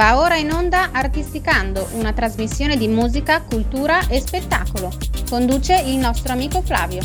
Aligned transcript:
Va 0.00 0.18
ora 0.18 0.36
in 0.36 0.50
onda 0.50 0.92
Artisticando, 0.92 1.86
una 1.92 2.14
trasmissione 2.14 2.78
di 2.78 2.88
musica, 2.88 3.42
cultura 3.42 4.08
e 4.08 4.18
spettacolo. 4.18 4.90
Conduce 5.28 5.78
il 5.78 5.98
nostro 5.98 6.32
amico 6.32 6.62
Flavio. 6.62 7.02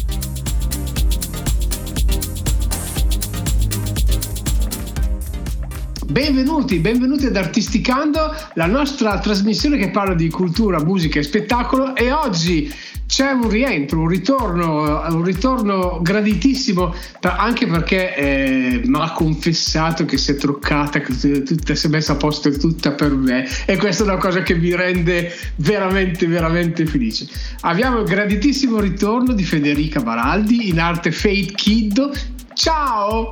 Benvenuti, 6.05 6.79
benvenuti 6.79 7.25
ad 7.25 7.35
Artisticando, 7.35 8.33
la 8.53 8.65
nostra 8.65 9.19
trasmissione 9.19 9.75
che 9.75 9.91
parla 9.91 10.13
di 10.13 10.29
cultura, 10.29 10.81
musica 10.81 11.19
e 11.19 11.23
spettacolo 11.23 11.97
e 11.97 12.13
oggi 12.13 12.73
c'è 13.15 13.31
un 13.31 13.47
rientro, 13.47 14.01
un 14.01 14.09
ritorno, 14.09 15.01
un 15.07 15.23
ritorno 15.23 16.01
graditissimo 16.01 16.93
anche 17.21 17.65
perché 17.65 18.13
eh, 18.13 18.81
mi 18.83 18.99
ha 18.99 19.13
confessato 19.13 20.03
che 20.03 20.17
si 20.17 20.31
è 20.31 20.35
truccata, 20.35 20.99
che 20.99 21.13
si 21.13 21.87
è 21.87 21.89
messa 21.89 22.11
a 22.11 22.15
posto 22.17 22.51
tutta 22.51 22.91
per 22.91 23.13
me 23.13 23.47
e 23.65 23.77
questa 23.77 24.03
è 24.03 24.07
una 24.07 24.17
cosa 24.17 24.41
che 24.41 24.55
mi 24.55 24.75
rende 24.75 25.31
veramente, 25.55 26.27
veramente 26.27 26.85
felice. 26.85 27.25
Abbiamo 27.61 28.01
il 28.01 28.05
graditissimo 28.05 28.81
ritorno 28.81 29.31
di 29.31 29.45
Federica 29.45 30.01
Baraldi 30.01 30.67
in 30.67 30.81
arte 30.81 31.13
Fate 31.13 31.53
Kid. 31.55 32.11
Ciao! 32.53 33.31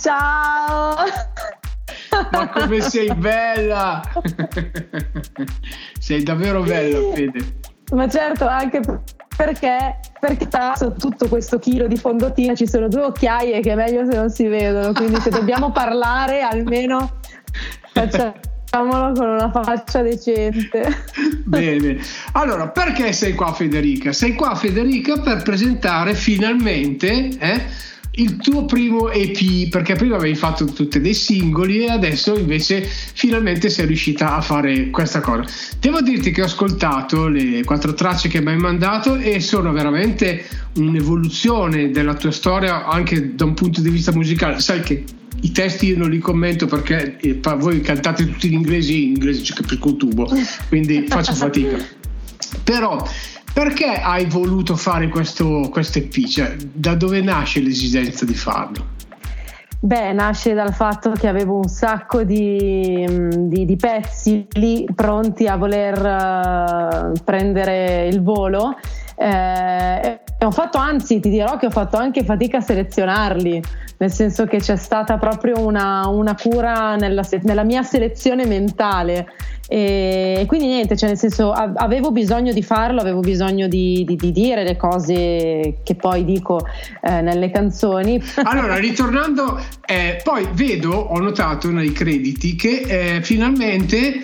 Ciao! 0.00 0.96
Ma 2.32 2.48
come 2.48 2.80
sei 2.80 3.12
bella! 3.14 4.00
sei 6.00 6.22
davvero 6.22 6.62
bella, 6.62 7.14
Fede. 7.14 7.67
Ma 7.90 8.08
certo, 8.08 8.46
anche 8.46 8.80
perché, 9.36 10.00
perché 10.18 10.48
su 10.76 10.92
tutto 10.98 11.28
questo 11.28 11.58
chilo 11.58 11.86
di 11.86 11.96
fondotina 11.96 12.54
ci 12.54 12.66
sono 12.66 12.88
due 12.88 13.02
occhiaie 13.02 13.60
che 13.60 13.72
è 13.72 13.74
meglio 13.76 14.04
se 14.04 14.16
non 14.16 14.30
si 14.30 14.46
vedono, 14.46 14.92
quindi 14.92 15.20
se 15.20 15.30
dobbiamo 15.30 15.70
parlare 15.70 16.40
almeno 16.40 17.20
facciamolo 17.94 19.12
con 19.12 19.28
una 19.28 19.50
faccia 19.50 20.02
decente. 20.02 21.04
Bene, 21.44 21.98
allora 22.32 22.68
perché 22.68 23.12
sei 23.12 23.34
qua 23.34 23.52
Federica? 23.52 24.12
Sei 24.12 24.34
qua 24.34 24.54
Federica 24.54 25.18
per 25.20 25.42
presentare 25.42 26.14
finalmente... 26.14 27.28
Eh, 27.38 27.86
il 28.18 28.36
tuo 28.36 28.64
primo 28.64 29.10
EP, 29.10 29.68
perché 29.68 29.94
prima 29.94 30.16
avevi 30.16 30.34
fatto 30.34 30.64
tutti 30.66 31.00
dei 31.00 31.14
singoli 31.14 31.84
e 31.84 31.90
adesso 31.90 32.36
invece 32.36 32.82
finalmente 32.82 33.68
sei 33.68 33.86
riuscita 33.86 34.36
a 34.36 34.40
fare 34.40 34.90
questa 34.90 35.20
cosa. 35.20 35.44
Devo 35.80 36.00
dirti 36.00 36.30
che 36.30 36.42
ho 36.42 36.46
ascoltato 36.46 37.28
le 37.28 37.62
quattro 37.64 37.94
tracce 37.94 38.28
che 38.28 38.40
mi 38.40 38.50
hai 38.50 38.58
mandato 38.58 39.16
e 39.16 39.40
sono 39.40 39.72
veramente 39.72 40.44
un'evoluzione 40.76 41.90
della 41.90 42.14
tua 42.14 42.30
storia 42.30 42.86
anche 42.86 43.34
da 43.34 43.44
un 43.44 43.54
punto 43.54 43.80
di 43.80 43.90
vista 43.90 44.12
musicale. 44.12 44.58
Sai 44.60 44.80
che 44.80 45.04
i 45.40 45.52
testi 45.52 45.86
io 45.86 45.98
non 45.98 46.10
li 46.10 46.18
commento 46.18 46.66
perché 46.66 47.16
eh, 47.20 47.40
voi 47.56 47.80
cantate 47.80 48.26
tutti 48.26 48.48
in 48.48 48.54
inglese, 48.54 48.92
in 48.92 49.08
inglese 49.10 49.42
ci 49.42 49.54
capisco 49.54 49.88
un 49.88 49.98
tubo, 49.98 50.28
quindi 50.68 51.04
faccio 51.08 51.32
fatica. 51.34 51.76
Però 52.64 53.06
perché 53.58 53.86
hai 53.86 54.26
voluto 54.26 54.76
fare 54.76 55.08
questo, 55.08 55.68
questo 55.72 55.98
EP? 55.98 56.12
Cioè, 56.12 56.54
da 56.72 56.94
dove 56.94 57.20
nasce 57.20 57.58
l'esigenza 57.58 58.24
di 58.24 58.34
farlo? 58.34 58.86
Beh, 59.80 60.12
nasce 60.12 60.54
dal 60.54 60.72
fatto 60.72 61.10
che 61.10 61.26
avevo 61.26 61.56
un 61.56 61.66
sacco 61.66 62.22
di, 62.22 63.04
di, 63.36 63.64
di 63.64 63.76
pezzi 63.76 64.46
lì 64.52 64.86
pronti 64.94 65.48
a 65.48 65.56
voler 65.56 65.98
uh, 65.98 67.12
prendere 67.24 68.06
il 68.06 68.22
volo. 68.22 68.76
Eh, 69.16 70.20
ho 70.38 70.50
fatto, 70.52 70.78
anzi, 70.78 71.18
ti 71.18 71.28
dirò 71.28 71.56
che 71.56 71.66
ho 71.66 71.70
fatto 71.70 71.96
anche 71.96 72.22
fatica 72.22 72.58
a 72.58 72.60
selezionarli, 72.60 73.60
nel 73.96 74.12
senso 74.12 74.44
che 74.44 74.58
c'è 74.58 74.76
stata 74.76 75.18
proprio 75.18 75.58
una, 75.66 76.06
una 76.06 76.36
cura 76.36 76.94
nella, 76.94 77.26
nella 77.42 77.64
mia 77.64 77.82
selezione 77.82 78.46
mentale 78.46 79.26
e 79.70 80.44
quindi 80.46 80.66
niente, 80.66 80.96
cioè 80.96 81.10
nel 81.10 81.18
senso 81.18 81.52
avevo 81.52 82.10
bisogno 82.10 82.54
di 82.54 82.62
farlo, 82.62 83.00
avevo 83.00 83.20
bisogno 83.20 83.68
di, 83.68 84.02
di, 84.06 84.16
di 84.16 84.32
dire 84.32 84.64
le 84.64 84.76
cose 84.76 85.80
che 85.84 85.94
poi 85.94 86.24
dico 86.24 86.66
eh, 87.02 87.20
nelle 87.20 87.50
canzoni. 87.50 88.20
Allora, 88.48 88.78
ritornando, 88.78 89.60
eh, 89.84 90.20
poi 90.24 90.48
vedo, 90.52 90.92
ho 90.92 91.18
notato 91.18 91.70
nei 91.70 91.92
crediti 91.92 92.56
che 92.56 93.16
eh, 93.16 93.22
finalmente 93.22 94.22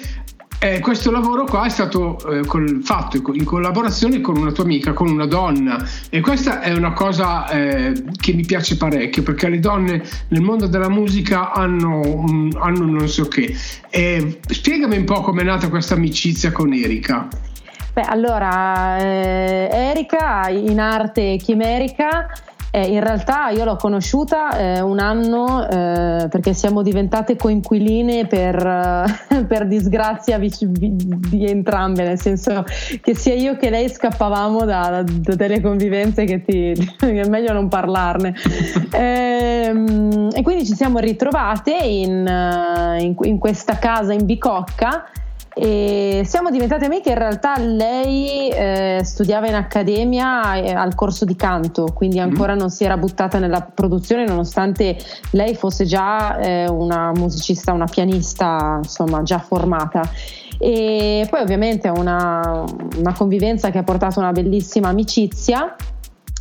eh, 0.58 0.80
questo 0.80 1.10
lavoro 1.10 1.44
qua 1.44 1.66
è 1.66 1.68
stato 1.68 2.18
eh, 2.30 2.46
col, 2.46 2.80
fatto 2.82 3.20
in 3.32 3.44
collaborazione 3.44 4.20
con 4.20 4.36
una 4.36 4.52
tua 4.52 4.64
amica, 4.64 4.92
con 4.92 5.08
una 5.08 5.26
donna 5.26 5.86
e 6.10 6.20
questa 6.20 6.60
è 6.60 6.72
una 6.72 6.92
cosa 6.92 7.48
eh, 7.48 7.92
che 8.18 8.32
mi 8.32 8.44
piace 8.44 8.76
parecchio 8.76 9.22
perché 9.22 9.48
le 9.48 9.58
donne 9.58 10.02
nel 10.28 10.42
mondo 10.42 10.66
della 10.66 10.88
musica 10.88 11.52
hanno, 11.52 12.00
um, 12.00 12.56
hanno 12.60 12.84
non 12.84 13.08
so 13.08 13.28
che. 13.28 13.54
spiegami 14.46 14.96
un 14.96 15.04
po' 15.04 15.20
com'è 15.20 15.42
nata 15.42 15.68
questa 15.68 15.94
amicizia 15.94 16.52
con 16.52 16.72
Erika. 16.72 17.28
Beh, 17.94 18.02
allora, 18.02 18.98
eh, 18.98 19.68
Erika 19.70 20.48
in 20.48 20.80
arte 20.80 21.36
chimerica 21.36 22.28
eh, 22.74 22.88
in 22.88 22.98
realtà 22.98 23.50
io 23.50 23.64
l'ho 23.64 23.76
conosciuta 23.76 24.58
eh, 24.58 24.80
un 24.80 24.98
anno 24.98 25.64
eh, 25.68 26.26
perché 26.28 26.54
siamo 26.54 26.82
diventate 26.82 27.36
coinquiline 27.36 28.26
per, 28.26 28.56
per 29.46 29.68
disgrazia 29.68 30.38
di, 30.38 30.52
di, 30.58 31.46
entrambe, 31.46 32.02
nel 32.02 32.18
senso 32.18 32.64
che 33.00 33.14
sia 33.14 33.34
io 33.34 33.56
che 33.56 33.70
lei 33.70 33.88
scappavamo 33.88 34.64
da, 34.64 35.04
da 35.06 35.34
delle 35.36 35.60
convivenze 35.60 36.24
che 36.24 36.42
ti, 36.42 36.72
è 36.98 37.28
meglio 37.28 37.52
non 37.52 37.68
parlarne. 37.68 38.34
Ehm, 38.94 40.28
e 40.32 40.42
quindi 40.42 40.64
ci 40.64 40.74
siamo 40.74 40.98
ritrovate 40.98 41.72
in, 41.72 42.26
in, 43.00 43.14
in 43.20 43.38
questa 43.38 43.78
casa 43.78 44.12
in 44.12 44.24
Bicocca 44.24 45.04
e 45.56 46.22
siamo 46.24 46.50
diventate 46.50 46.86
amiche, 46.86 47.10
in 47.10 47.18
realtà 47.18 47.56
lei 47.58 48.48
eh, 48.50 49.00
studiava 49.04 49.46
in 49.46 49.54
accademia 49.54 50.56
eh, 50.56 50.72
al 50.72 50.96
corso 50.96 51.24
di 51.24 51.36
canto, 51.36 51.92
quindi 51.94 52.18
mm-hmm. 52.18 52.30
ancora 52.30 52.54
mm. 52.54 52.58
non 52.58 52.70
si 52.70 52.82
era 52.82 52.96
buttata 52.96 53.38
nella 53.38 53.60
produzione 53.62 54.24
nonostante 54.24 54.96
lei 55.30 55.54
fosse 55.54 55.84
già 55.84 56.38
eh, 56.38 56.68
una 56.68 57.12
musicista, 57.14 57.72
una 57.72 57.86
pianista, 57.86 58.80
insomma, 58.82 59.22
già 59.22 59.38
formata. 59.38 60.02
E 60.58 61.26
poi 61.30 61.40
ovviamente 61.40 61.88
una, 61.88 62.64
una 62.96 63.12
convivenza 63.12 63.70
che 63.70 63.78
ha 63.78 63.82
portato 63.84 64.18
una 64.18 64.32
bellissima 64.32 64.88
amicizia 64.88 65.76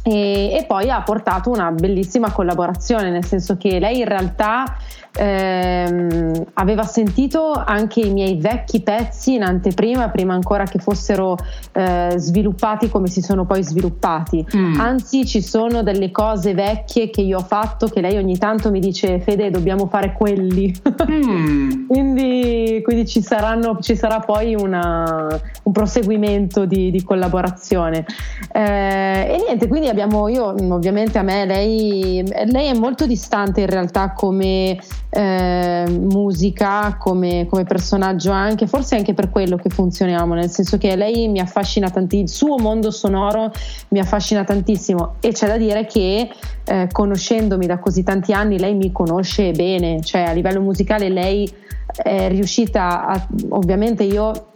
e, 0.03 0.53
e, 0.53 0.65
poi 0.67 0.89
ha 0.89 1.01
portato 1.01 1.49
una 1.49 1.71
bellissima 1.71 2.31
collaborazione, 2.31 3.09
nel 3.09 3.25
senso 3.25 3.57
che 3.57 3.79
lei 3.79 3.99
in 3.99 4.05
realtà 4.05 4.75
ehm, 5.15 6.45
aveva 6.53 6.83
sentito 6.83 7.51
anche 7.51 8.01
i 8.01 8.11
miei 8.11 8.37
vecchi 8.37 8.81
pezzi 8.81 9.35
in 9.35 9.43
anteprima, 9.43 10.09
prima 10.09 10.33
ancora 10.33 10.65
che 10.65 10.79
fossero 10.79 11.37
eh, 11.71 12.13
sviluppati 12.17 12.89
come 12.89 13.07
si 13.07 13.21
sono 13.21 13.45
poi 13.45 13.63
sviluppati. 13.63 14.45
Mm. 14.55 14.79
Anzi, 14.79 15.25
ci 15.25 15.41
sono 15.41 15.83
delle 15.83 16.11
cose 16.11 16.53
vecchie 16.53 17.09
che 17.09 17.21
io 17.21 17.37
ho 17.37 17.43
fatto 17.43 17.87
che 17.87 18.01
lei 18.01 18.17
ogni 18.17 18.37
tanto 18.37 18.71
mi 18.71 18.79
dice: 18.79 19.19
Fede, 19.19 19.49
dobbiamo 19.49 19.87
fare 19.87 20.13
quelli. 20.13 20.73
Mm. 21.09 21.85
quindi, 21.87 22.81
quindi 22.83 23.05
ci, 23.05 23.21
saranno, 23.21 23.77
ci, 23.81 23.95
sarà 23.95 24.19
poi 24.19 24.55
una, 24.55 25.27
un 25.63 25.71
proseguimento 25.71 26.65
di, 26.65 26.91
di 26.91 27.03
collaborazione. 27.03 28.05
Eh, 28.51 28.61
e 28.61 29.43
niente, 29.45 29.67
quindi 29.67 29.89
abbiamo 29.89 30.27
io, 30.27 30.55
ovviamente 30.73 31.17
a 31.17 31.23
me, 31.23 31.45
lei, 31.45 32.23
lei 32.45 32.67
è 32.67 32.77
molto 32.77 33.05
distante 33.05 33.61
in 33.61 33.67
realtà 33.67 34.13
come 34.13 34.77
eh, 35.15 35.85
musica 35.89 36.97
come, 36.97 37.45
come, 37.47 37.63
personaggio 37.65 38.31
anche, 38.31 38.65
forse 38.65 38.95
anche 38.95 39.13
per 39.13 39.29
quello 39.29 39.57
che 39.57 39.69
funzioniamo, 39.69 40.33
nel 40.33 40.49
senso 40.49 40.77
che 40.79 40.95
lei 40.95 41.27
mi 41.27 41.39
affascina 41.39 41.89
tantissimo, 41.89 42.23
il 42.23 42.29
suo 42.29 42.57
mondo 42.57 42.89
sonoro 42.89 43.51
mi 43.89 43.99
affascina 43.99 44.43
tantissimo 44.43 45.15
e 45.19 45.31
c'è 45.31 45.47
da 45.47 45.57
dire 45.57 45.85
che 45.85 46.29
eh, 46.65 46.87
conoscendomi 46.91 47.67
da 47.67 47.77
così 47.77 48.01
tanti 48.01 48.33
anni 48.33 48.57
lei 48.57 48.73
mi 48.73 48.91
conosce 48.91 49.51
bene, 49.51 50.01
cioè 50.01 50.21
a 50.21 50.31
livello 50.31 50.61
musicale 50.61 51.09
lei 51.09 51.51
è 51.95 52.27
riuscita 52.29 53.05
a, 53.05 53.27
ovviamente 53.49 54.03
io 54.03 54.52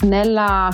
nella 0.00 0.68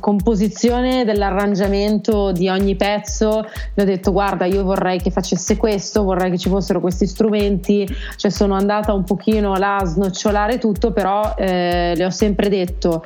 composizione 0.00 1.04
dell'arrangiamento 1.04 2.32
di 2.32 2.48
ogni 2.48 2.74
pezzo 2.74 3.46
le 3.74 3.82
ho 3.82 3.84
detto 3.84 4.12
guarda 4.12 4.46
io 4.46 4.64
vorrei 4.64 4.98
che 4.98 5.10
facesse 5.10 5.58
questo 5.58 6.02
vorrei 6.04 6.30
che 6.30 6.38
ci 6.38 6.48
fossero 6.48 6.80
questi 6.80 7.06
strumenti. 7.06 7.86
Cioè 8.16 8.30
sono 8.30 8.54
andata 8.54 8.92
un 8.92 9.04
pochino 9.04 9.56
là 9.56 9.76
a 9.76 9.84
snocciolare 9.84 10.58
tutto 10.58 10.92
però 10.92 11.34
eh, 11.36 11.92
le 11.94 12.04
ho 12.04 12.10
sempre 12.10 12.48
detto 12.48 13.04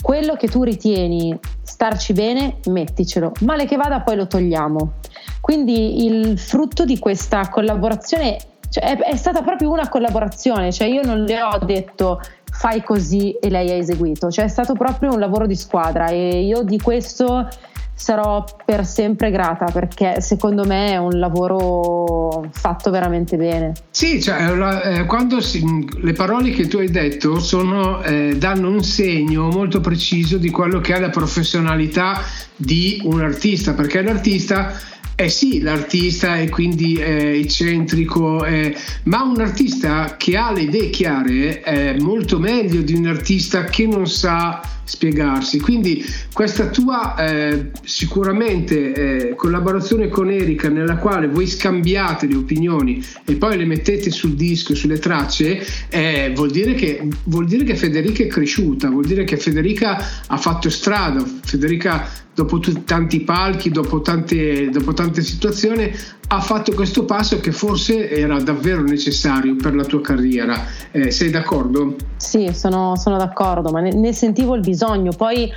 quello 0.00 0.34
che 0.34 0.48
tu 0.48 0.62
ritieni 0.62 1.36
starci 1.62 2.12
bene 2.12 2.58
metticelo 2.66 3.32
male 3.40 3.66
che 3.66 3.76
vada 3.76 4.00
poi 4.00 4.16
lo 4.16 4.26
togliamo. 4.26 4.92
Quindi 5.40 6.04
il 6.04 6.38
frutto 6.38 6.84
di 6.84 6.98
questa 6.98 7.48
collaborazione 7.48 8.36
cioè, 8.68 8.84
è, 8.84 8.98
è 8.98 9.16
stata 9.16 9.40
proprio 9.40 9.70
una 9.70 9.88
collaborazione 9.88 10.72
cioè 10.72 10.88
io 10.88 11.00
non 11.02 11.22
le 11.22 11.42
ho 11.42 11.58
detto 11.64 12.20
fai 12.58 12.82
così 12.82 13.30
e 13.40 13.50
lei 13.50 13.70
ha 13.70 13.74
eseguito, 13.74 14.32
cioè 14.32 14.46
è 14.46 14.48
stato 14.48 14.74
proprio 14.74 15.12
un 15.12 15.20
lavoro 15.20 15.46
di 15.46 15.54
squadra 15.54 16.08
e 16.08 16.42
io 16.44 16.64
di 16.64 16.80
questo 16.80 17.48
sarò 17.94 18.44
per 18.64 18.84
sempre 18.84 19.30
grata 19.30 19.66
perché 19.66 20.20
secondo 20.20 20.64
me 20.64 20.90
è 20.90 20.96
un 20.96 21.18
lavoro 21.20 22.48
fatto 22.50 22.90
veramente 22.90 23.36
bene. 23.36 23.74
Sì, 23.90 24.20
cioè, 24.20 24.98
eh, 24.98 25.04
quando 25.06 25.40
si, 25.40 25.64
le 26.00 26.12
parole 26.14 26.50
che 26.50 26.66
tu 26.66 26.78
hai 26.78 26.90
detto 26.90 27.38
sono, 27.38 28.02
eh, 28.02 28.34
danno 28.36 28.70
un 28.70 28.82
segno 28.82 29.48
molto 29.50 29.80
preciso 29.80 30.36
di 30.36 30.50
quello 30.50 30.80
che 30.80 30.96
è 30.96 30.98
la 30.98 31.10
professionalità 31.10 32.20
di 32.56 33.00
un 33.04 33.20
artista, 33.20 33.72
perché 33.72 34.02
l'artista 34.02 34.72
eh 35.20 35.30
sì, 35.30 35.60
l'artista 35.62 36.36
è 36.36 36.48
quindi 36.48 36.94
eh, 36.94 37.40
eccentrico, 37.40 38.44
eh, 38.44 38.72
ma 39.06 39.24
un 39.24 39.40
artista 39.40 40.16
che 40.16 40.36
ha 40.36 40.52
le 40.52 40.60
idee 40.60 40.90
chiare 40.90 41.60
è 41.60 41.98
molto 41.98 42.38
meglio 42.38 42.82
di 42.82 42.94
un 42.94 43.06
artista 43.06 43.64
che 43.64 43.88
non 43.88 44.06
sa 44.06 44.62
spiegarsi. 44.88 45.60
Quindi 45.60 46.02
questa 46.32 46.68
tua 46.68 47.14
eh, 47.16 47.70
sicuramente 47.84 49.28
eh, 49.28 49.34
collaborazione 49.34 50.08
con 50.08 50.30
Erika 50.30 50.68
nella 50.68 50.96
quale 50.96 51.28
voi 51.28 51.46
scambiate 51.46 52.26
le 52.26 52.36
opinioni 52.36 53.04
e 53.24 53.34
poi 53.34 53.58
le 53.58 53.66
mettete 53.66 54.10
sul 54.10 54.34
disco, 54.34 54.74
sulle 54.74 54.98
tracce, 54.98 55.64
eh, 55.90 56.32
vuol, 56.34 56.50
dire 56.50 56.74
che, 56.74 57.06
vuol 57.24 57.46
dire 57.46 57.64
che 57.64 57.76
Federica 57.76 58.22
è 58.22 58.26
cresciuta, 58.26 58.88
vuol 58.88 59.04
dire 59.04 59.24
che 59.24 59.36
Federica 59.36 60.02
ha 60.26 60.36
fatto 60.38 60.70
strada, 60.70 61.22
Federica 61.42 62.08
dopo 62.34 62.60
t- 62.60 62.84
tanti 62.84 63.20
palchi, 63.22 63.68
dopo 63.68 64.00
tante, 64.00 64.70
dopo 64.70 64.94
tante 64.94 65.22
situazioni, 65.22 65.92
ha 66.30 66.40
fatto 66.40 66.72
questo 66.72 67.04
passo 67.04 67.40
che 67.40 67.52
forse 67.52 68.10
era 68.10 68.38
davvero 68.40 68.82
necessario 68.82 69.56
per 69.56 69.74
la 69.74 69.84
tua 69.84 70.00
carriera. 70.02 70.62
Eh, 70.90 71.10
sei 71.10 71.30
d'accordo? 71.30 71.96
Sì, 72.16 72.50
sono, 72.52 72.96
sono 72.96 73.16
d'accordo, 73.16 73.70
ma 73.70 73.80
ne, 73.80 73.94
ne, 73.94 74.12
sentivo 74.12 74.54
il 74.54 74.60
bisogno. 74.60 75.12
Poi 75.16 75.50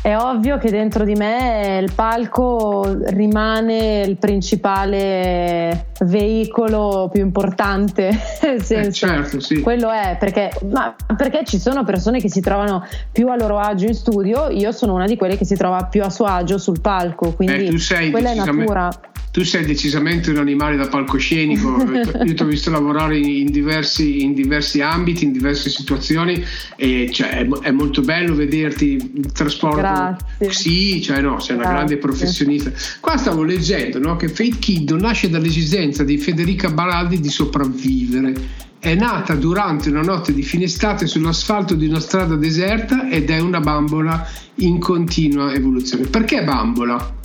è 0.00 0.16
ovvio 0.16 0.56
che 0.56 0.70
dentro 0.70 1.04
di 1.04 1.12
me 1.12 1.78
il 1.80 1.92
palco 1.94 3.00
rimane 3.10 4.00
il 4.00 4.16
principale 4.16 5.88
veicolo 6.00 7.10
più 7.12 7.22
importante. 7.22 8.08
Nel 8.42 8.62
senso, 8.62 8.88
eh 8.88 8.92
certo, 8.92 9.40
sì. 9.40 9.60
Quello 9.60 9.90
è 9.90 10.16
perché, 10.18 10.50
perché, 11.18 11.44
ci 11.44 11.58
sono 11.58 11.84
persone 11.84 12.18
che 12.18 12.30
si 12.30 12.40
trovano 12.40 12.82
più 13.12 13.28
a 13.28 13.36
loro 13.36 13.58
agio 13.58 13.86
in 13.86 13.94
studio, 13.94 14.48
io 14.48 14.72
sono 14.72 14.94
una 14.94 15.06
di 15.06 15.18
quelle 15.18 15.36
che 15.36 15.44
si 15.44 15.54
trova 15.54 15.84
più 15.84 16.02
a 16.02 16.08
suo 16.08 16.24
agio 16.24 16.56
sul 16.56 16.80
palco, 16.80 17.34
quindi 17.34 17.66
eh, 17.66 18.10
quella 18.10 18.30
è 18.30 18.34
natura 18.34 18.90
tu 19.32 19.42
sei 19.44 19.64
decisamente 19.64 20.30
un 20.30 20.36
animale 20.36 20.76
da 20.76 20.88
palcoscenico, 20.88 21.82
io 22.22 22.34
ti 22.34 22.42
ho 22.42 22.44
visto 22.44 22.70
lavorare 22.70 23.16
in 23.16 23.50
diversi, 23.50 24.22
in 24.22 24.34
diversi, 24.34 24.82
ambiti, 24.82 25.24
in 25.24 25.32
diverse 25.32 25.70
situazioni 25.70 26.44
e 26.76 27.08
cioè, 27.10 27.48
è, 27.62 27.70
molto 27.70 28.02
bello 28.02 28.34
vederti 28.34 29.10
il 29.14 29.32
trasporto. 29.32 29.78
Grazie. 29.78 30.52
Sì, 30.52 31.00
cioè 31.00 31.22
no, 31.22 31.40
sei 31.40 31.54
una 31.54 31.64
Grazie. 31.64 31.78
grande 31.78 31.96
professionista. 31.96 32.70
Qua 33.00 33.16
stavo 33.16 33.42
leggendo 33.42 33.98
no, 33.98 34.16
che 34.16 34.28
Fate 34.28 34.58
Kid 34.58 34.90
nasce 34.90 35.30
dall'esigenza 35.30 36.04
di 36.04 36.18
Federica 36.18 36.68
Baraldi 36.68 37.18
di 37.18 37.30
sopravvivere. 37.30 38.34
È 38.78 38.94
nata 38.94 39.34
durante 39.34 39.88
una 39.88 40.02
notte 40.02 40.34
di 40.34 40.42
fine 40.42 40.64
estate 40.64 41.06
sull'asfalto 41.06 41.74
di 41.74 41.86
una 41.86 42.00
strada 42.00 42.34
deserta 42.34 43.08
ed 43.08 43.30
è 43.30 43.38
una 43.38 43.60
bambola 43.60 44.28
in 44.56 44.78
continua 44.78 45.54
evoluzione. 45.54 46.04
Perché 46.04 46.44
bambola? 46.44 47.20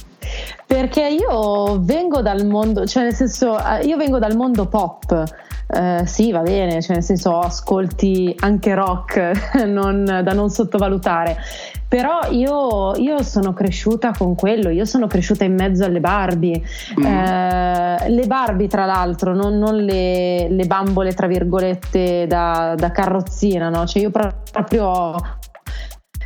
Perché 0.68 1.08
io 1.08 1.80
vengo 1.80 2.22
dal 2.22 2.46
mondo, 2.46 2.86
cioè 2.86 3.04
nel 3.04 3.14
senso, 3.14 3.58
eh, 3.58 3.86
io 3.86 3.96
vengo 3.96 4.20
dal 4.20 4.36
mondo 4.36 4.66
pop. 4.66 5.24
Uh, 5.68 6.06
sì, 6.06 6.32
va 6.32 6.42
bene, 6.42 6.82
cioè 6.82 6.96
nel 6.96 7.04
senso 7.04 7.40
ascolti 7.40 8.34
anche 8.40 8.74
rock 8.74 9.54
non, 9.68 10.06
da 10.06 10.32
non 10.34 10.50
sottovalutare, 10.50 11.38
però 11.90 12.20
io, 12.30 12.96
io, 12.96 13.22
sono 13.22 13.52
cresciuta 13.52 14.12
con 14.18 14.34
quello, 14.36 14.70
io 14.70 14.86
sono 14.86 15.08
cresciuta 15.08 15.44
in 15.44 15.56
mezzo 15.56 15.84
alle 15.84 16.00
Barbie, 16.00 16.62
mm. 17.00 17.04
uh, 17.04 18.10
le 18.10 18.24
Barbie 18.28 18.68
tra 18.68 18.86
l'altro, 18.86 19.34
non, 19.34 19.58
non 19.58 19.76
le, 19.76 20.48
le, 20.50 20.66
bambole 20.66 21.14
tra 21.14 21.28
virgolette 21.28 22.28
da, 22.28 22.74
da 22.78 22.92
carrozzina, 22.92 23.68
no? 23.70 23.86
cioè 23.86 24.02
io 24.02 24.10
proprio... 24.10 25.16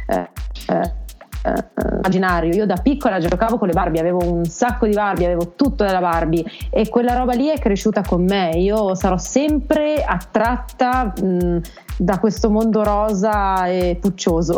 Uh, 0.07 0.27
eh, 0.67 0.99
immaginario. 1.43 2.53
Io 2.53 2.65
da 2.65 2.75
piccola 2.75 3.19
giocavo 3.19 3.57
con 3.57 3.67
le 3.67 3.73
Barbie, 3.73 3.99
avevo 3.99 4.23
un 4.23 4.45
sacco 4.45 4.85
di 4.85 4.93
Barbie, 4.93 5.25
avevo 5.25 5.53
tutto 5.55 5.83
della 5.83 5.99
Barbie 5.99 6.43
e 6.69 6.89
quella 6.89 7.15
roba 7.15 7.33
lì 7.33 7.47
è 7.47 7.57
cresciuta 7.59 8.01
con 8.01 8.23
me. 8.23 8.51
Io 8.55 8.95
sarò 8.95 9.17
sempre 9.17 10.03
attratta 10.03 11.13
mh, 11.21 11.61
da 11.97 12.19
questo 12.19 12.49
mondo 12.49 12.83
rosa 12.83 13.67
e 13.67 13.97
puccioso. 13.99 14.57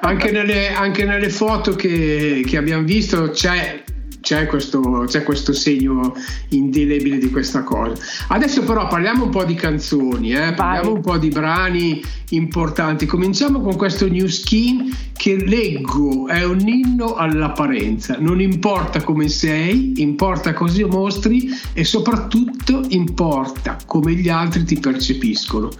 anche, 0.00 0.30
nelle, 0.30 0.72
anche 0.72 1.04
nelle 1.04 1.30
foto 1.30 1.74
che, 1.74 2.42
che 2.46 2.56
abbiamo 2.56 2.84
visto 2.84 3.30
c'è 3.30 3.82
c'è 4.20 4.46
questo, 4.46 5.04
c'è 5.06 5.22
questo, 5.22 5.52
segno 5.52 6.14
indelebile 6.50 7.18
di 7.18 7.30
questa 7.30 7.62
cosa. 7.62 7.94
Adesso 8.28 8.62
però 8.62 8.86
parliamo 8.86 9.24
un 9.24 9.30
po' 9.30 9.44
di 9.44 9.54
canzoni, 9.54 10.32
eh? 10.32 10.52
parliamo 10.52 10.94
un 10.94 11.00
po' 11.00 11.18
di 11.18 11.28
brani 11.28 12.02
importanti. 12.30 13.06
Cominciamo 13.06 13.60
con 13.60 13.76
questo 13.76 14.08
New 14.08 14.26
Skin 14.26 14.94
che 15.16 15.36
leggo, 15.36 16.28
è 16.28 16.44
un 16.44 16.66
inno 16.66 17.14
all'apparenza. 17.14 18.16
Non 18.18 18.40
importa 18.40 19.02
come 19.02 19.28
sei, 19.28 20.00
importa 20.00 20.52
cosa 20.52 20.86
mostri 20.86 21.50
e 21.72 21.84
soprattutto 21.84 22.84
importa 22.88 23.76
come 23.86 24.14
gli 24.14 24.28
altri 24.28 24.64
ti 24.64 24.78
percepiscono. 24.78 25.70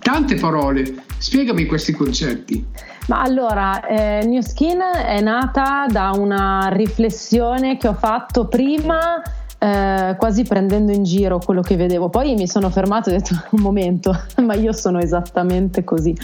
Tante 0.00 0.36
parole, 0.36 1.04
spiegami 1.20 1.66
questi 1.66 1.92
concetti. 1.92 2.66
Ma 3.08 3.20
allora, 3.20 3.86
eh, 3.86 4.24
New 4.24 4.40
Skin 4.40 4.80
è 5.04 5.20
nata 5.20 5.86
da 5.88 6.12
una 6.16 6.68
riflessione 6.72 7.76
che 7.76 7.88
ho 7.88 7.94
fatto 7.94 8.46
prima. 8.46 9.22
Eh, 9.62 10.16
quasi 10.16 10.44
prendendo 10.44 10.90
in 10.90 11.02
giro 11.02 11.38
quello 11.38 11.60
che 11.60 11.76
vedevo. 11.76 12.08
Poi 12.08 12.34
mi 12.34 12.48
sono 12.48 12.70
fermato 12.70 13.10
e 13.10 13.12
ho 13.12 13.16
detto 13.18 13.34
un 13.50 13.60
momento, 13.60 14.18
ma 14.42 14.54
io 14.54 14.72
sono 14.72 15.00
esattamente 15.00 15.84
così. 15.84 16.16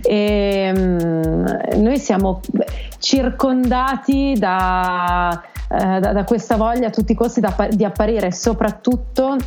E, 0.00 0.72
um, 0.76 1.82
noi 1.82 1.98
siamo 1.98 2.40
circondati 2.98 4.36
da, 4.38 5.42
uh, 5.70 5.98
da, 5.98 6.12
da, 6.12 6.22
questa 6.22 6.54
voglia 6.54 6.86
a 6.86 6.90
tutti 6.90 7.10
i 7.10 7.16
costi 7.16 7.42
di 7.70 7.84
apparire 7.84 8.30
soprattutto 8.30 9.38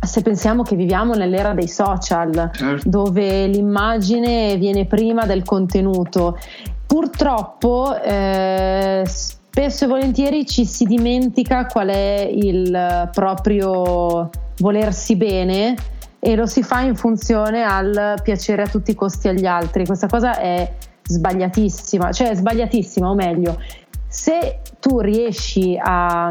se 0.00 0.22
pensiamo 0.22 0.62
che 0.62 0.76
viviamo 0.76 1.14
nell'era 1.14 1.52
dei 1.52 1.68
social, 1.68 2.50
certo. 2.52 2.88
dove 2.88 3.46
l'immagine 3.46 4.56
viene 4.56 4.86
prima 4.86 5.26
del 5.26 5.44
contenuto, 5.44 6.38
purtroppo 6.86 7.94
eh, 8.02 9.04
spesso 9.06 9.84
e 9.84 9.88
volentieri 9.88 10.46
ci 10.46 10.64
si 10.64 10.84
dimentica 10.84 11.66
qual 11.66 11.88
è 11.88 12.28
il 12.32 13.10
proprio 13.12 14.30
volersi 14.58 15.16
bene 15.16 15.74
e 16.18 16.36
lo 16.36 16.46
si 16.46 16.62
fa 16.62 16.80
in 16.80 16.96
funzione 16.96 17.62
al 17.62 18.20
piacere 18.22 18.62
a 18.62 18.66
tutti 18.66 18.92
i 18.92 18.94
costi 18.94 19.28
agli 19.28 19.46
altri. 19.46 19.86
Questa 19.86 20.06
cosa 20.06 20.38
è 20.38 20.72
sbagliatissima, 21.02 22.12
cioè 22.12 22.30
è 22.30 22.34
sbagliatissima, 22.34 23.08
o 23.08 23.14
meglio, 23.14 23.58
se 24.06 24.60
tu 24.78 25.00
riesci 25.00 25.78
a 25.80 26.30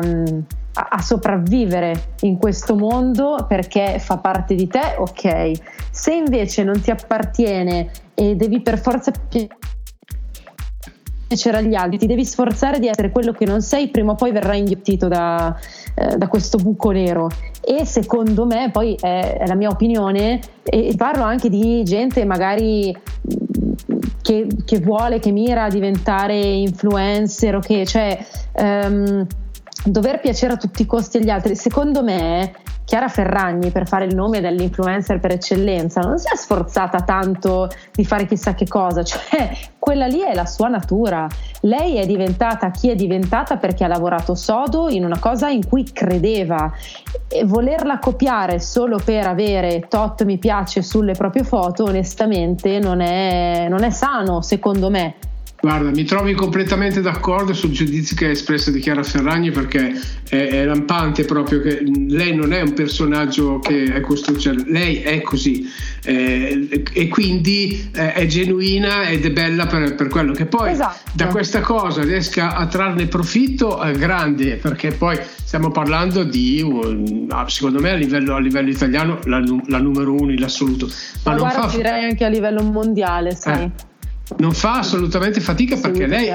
a, 0.73 1.01
sopravvivere 1.01 2.13
in 2.21 2.37
questo 2.37 2.75
mondo 2.75 3.45
perché 3.47 3.99
fa 3.99 4.17
parte 4.17 4.55
di 4.55 4.67
te, 4.67 4.95
ok. 4.97 5.51
Se 5.91 6.13
invece 6.13 6.63
non 6.63 6.79
ti 6.81 6.91
appartiene 6.91 7.89
e 8.13 8.35
devi 8.35 8.61
per 8.61 8.79
forza 8.79 9.11
piacere 11.27 11.57
agli 11.57 11.75
altri, 11.75 11.97
ti 11.97 12.07
devi 12.07 12.25
sforzare 12.25 12.79
di 12.79 12.87
essere 12.87 13.11
quello 13.11 13.31
che 13.31 13.45
non 13.45 13.61
sei, 13.61 13.89
prima 13.89 14.13
o 14.13 14.15
poi 14.15 14.31
verrai 14.31 14.59
inghiottito 14.59 15.07
da, 15.07 15.55
eh, 15.95 16.17
da 16.17 16.27
questo 16.27 16.57
buco 16.57 16.91
nero. 16.91 17.29
E 17.61 17.85
secondo 17.85 18.45
me, 18.45 18.71
poi 18.71 18.95
è, 18.99 19.37
è 19.37 19.47
la 19.47 19.55
mia 19.55 19.69
opinione, 19.69 20.39
e 20.63 20.93
parlo 20.95 21.23
anche 21.23 21.49
di 21.49 21.83
gente 21.83 22.25
magari 22.25 22.95
che, 24.21 24.47
che, 24.65 24.79
vuole, 24.79 25.19
che 25.19 25.31
mira 25.31 25.65
a 25.65 25.69
diventare 25.69 26.35
influencer 26.39 27.55
o 27.55 27.59
che, 27.59 27.85
cioè, 27.85 28.17
um, 28.53 29.25
dover 29.83 30.19
piacere 30.19 30.53
a 30.53 30.57
tutti 30.57 30.81
i 30.81 30.85
costi 30.85 31.17
agli 31.17 31.29
altri, 31.29 31.55
secondo 31.55 32.03
me 32.03 32.53
Chiara 32.89 33.07
Ferragni, 33.07 33.69
per 33.69 33.87
fare 33.87 34.05
il 34.05 34.15
nome 34.15 34.41
dell'influencer 34.41 35.19
per 35.19 35.33
eccellenza, 35.33 36.01
non 36.01 36.17
si 36.17 36.27
è 36.27 36.35
sforzata 36.35 37.01
tanto 37.01 37.69
di 37.93 38.03
fare 38.03 38.25
chissà 38.25 38.55
che 38.55 38.67
cosa, 38.67 39.03
cioè 39.03 39.55
quella 39.77 40.07
lì 40.07 40.21
è 40.21 40.33
la 40.33 40.47
sua 40.47 40.69
natura. 40.69 41.27
Lei 41.61 41.97
è 41.97 42.07
diventata 42.07 42.71
chi 42.71 42.89
è 42.89 42.95
diventata 42.95 43.57
perché 43.57 43.83
ha 43.83 43.87
lavorato 43.87 44.33
sodo 44.33 44.89
in 44.89 45.05
una 45.05 45.19
cosa 45.19 45.49
in 45.49 45.67
cui 45.67 45.83
credeva 45.83 46.71
e 47.27 47.45
volerla 47.45 47.99
copiare 47.99 48.59
solo 48.59 48.97
per 48.97 49.27
avere 49.27 49.85
tot 49.87 50.23
mi 50.23 50.39
piace 50.39 50.81
sulle 50.81 51.13
proprie 51.13 51.43
foto, 51.43 51.83
onestamente 51.83 52.79
non 52.79 53.01
è, 53.01 53.67
non 53.69 53.83
è 53.83 53.91
sano, 53.91 54.41
secondo 54.41 54.89
me. 54.89 55.13
Guarda, 55.61 55.89
mi 55.89 56.05
trovi 56.05 56.33
completamente 56.33 57.01
d'accordo 57.01 57.53
sul 57.53 57.71
giudizio 57.71 58.15
che 58.15 58.27
ha 58.27 58.29
espresso 58.29 58.71
di 58.71 58.79
Chiara 58.79 59.03
Ferragni 59.03 59.51
perché 59.51 59.93
è, 60.29 60.35
è 60.35 60.63
lampante 60.63 61.25
proprio 61.25 61.59
che 61.59 61.81
lei 61.81 62.33
non 62.33 62.53
è 62.53 62.61
un 62.61 62.73
personaggio 62.73 63.59
che 63.59 63.83
è 63.93 63.99
costruito, 63.99 64.39
cioè 64.39 64.53
lei 64.67 65.01
è 65.01 65.21
così. 65.21 65.69
Eh, 66.05 66.85
e 66.93 67.07
quindi 67.09 67.89
eh, 67.93 68.13
è 68.13 68.25
genuina 68.25 69.09
ed 69.09 69.25
è 69.25 69.31
bella 69.31 69.65
per, 69.65 69.95
per 69.95 70.07
quello 70.07 70.31
che 70.31 70.45
poi 70.45 70.71
esatto. 70.71 71.11
da 71.11 71.27
questa 71.27 71.59
cosa 71.59 72.03
riesca 72.03 72.55
a 72.55 72.65
trarne 72.67 73.07
profitto 73.07 73.81
è 73.81 73.91
grande 73.91 74.55
perché 74.55 74.91
poi 74.91 75.19
stiamo 75.43 75.71
parlando 75.71 76.23
di 76.23 76.65
secondo 77.47 77.81
me 77.81 77.91
a 77.91 77.95
livello, 77.95 78.35
a 78.35 78.39
livello 78.39 78.69
italiano 78.69 79.19
la, 79.25 79.43
la, 79.67 79.79
numero 79.79 80.13
uno 80.13 80.31
in 80.31 80.41
assoluto. 80.41 80.87
Ma, 81.23 81.33
ma 81.33 81.37
guarda, 81.37 81.67
fa 81.67 81.75
direi 81.75 82.05
anche 82.05 82.23
a 82.23 82.29
livello 82.29 82.63
mondiale 82.63 83.35
sai. 83.35 83.63
Eh 83.63 83.88
non 84.37 84.53
fa 84.53 84.79
assolutamente 84.79 85.41
fatica 85.41 85.77
perché 85.77 86.07
lei 86.07 86.29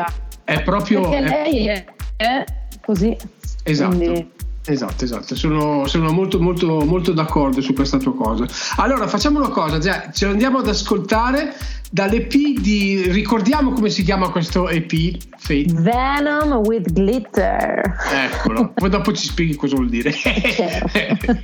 è 0.45 0.63
proprio... 0.63 1.09
Perché 1.09 1.29
lei 1.29 1.69
è, 1.69 1.85
è 2.17 2.45
così. 2.85 3.17
Esatto. 3.63 3.97
Quindi... 3.97 4.33
Esatto, 4.67 5.05
esatto, 5.05 5.37
sono, 5.37 5.87
sono, 5.87 6.11
molto, 6.11 6.41
molto, 6.41 6.81
molto 6.87 7.13
d'accordo 7.13 7.61
su 7.61 7.75
questa 7.75 7.99
tua 7.99 8.15
cosa. 8.15 8.47
Allora 8.77 9.07
facciamo 9.07 9.39
una 9.39 9.51
cosa, 9.51 9.77
già, 9.79 10.11
ce 10.11 10.25
andiamo 10.25 10.59
ad 10.59 10.69
ascoltare 10.69 11.55
dall'EP 11.91 12.61
di. 12.61 13.03
Ricordiamo 13.11 13.73
come 13.73 13.91
si 13.91 14.03
chiama 14.03 14.31
questo 14.31 14.71
EP? 14.71 15.19
Fate. 15.37 15.67
Venom 15.69 16.63
with 16.65 16.91
Glitter. 16.93 17.95
Eccolo, 18.11 18.73
poi 18.75 18.89
dopo 18.89 19.13
ci 19.13 19.27
spieghi 19.27 19.55
cosa 19.55 19.75
vuol 19.75 19.91
dire. 19.91 20.11
Certo. 20.13 20.89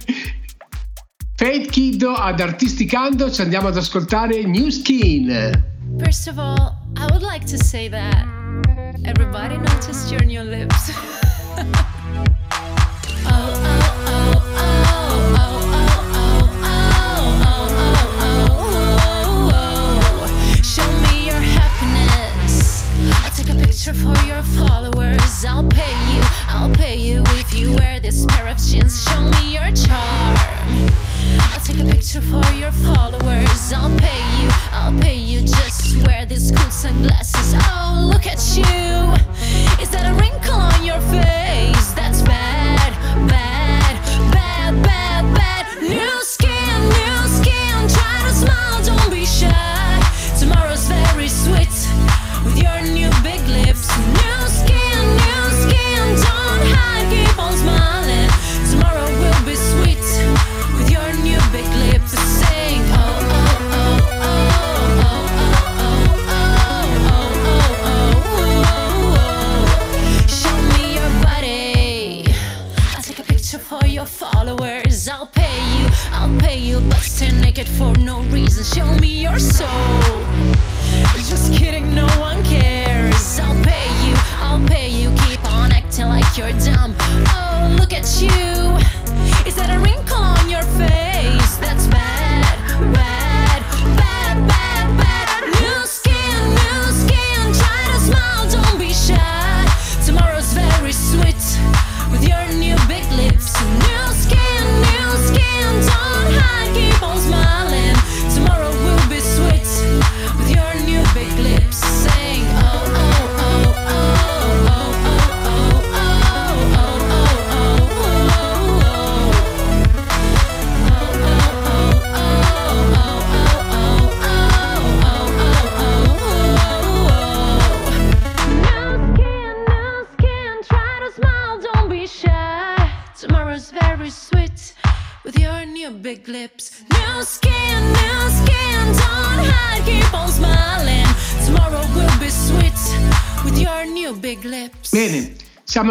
Fate 1.37 1.67
Kiddo 1.67 2.15
ad 2.15 2.41
Artisticando, 2.41 3.31
ci 3.31 3.43
andiamo 3.43 3.69
ad 3.69 3.77
ascoltare 3.77 4.45
New 4.47 4.71
Skin. 4.71 5.69
First 6.05 6.29
of 6.29 6.39
all, 6.39 6.79
I 6.97 7.07
would 7.13 7.21
like 7.21 7.45
to 7.47 7.59
say 7.59 7.89
that 7.89 8.27
everybody 9.05 9.59
noticed 9.59 10.11
your 10.11 10.25
new 10.25 10.43
lips. 10.43 10.91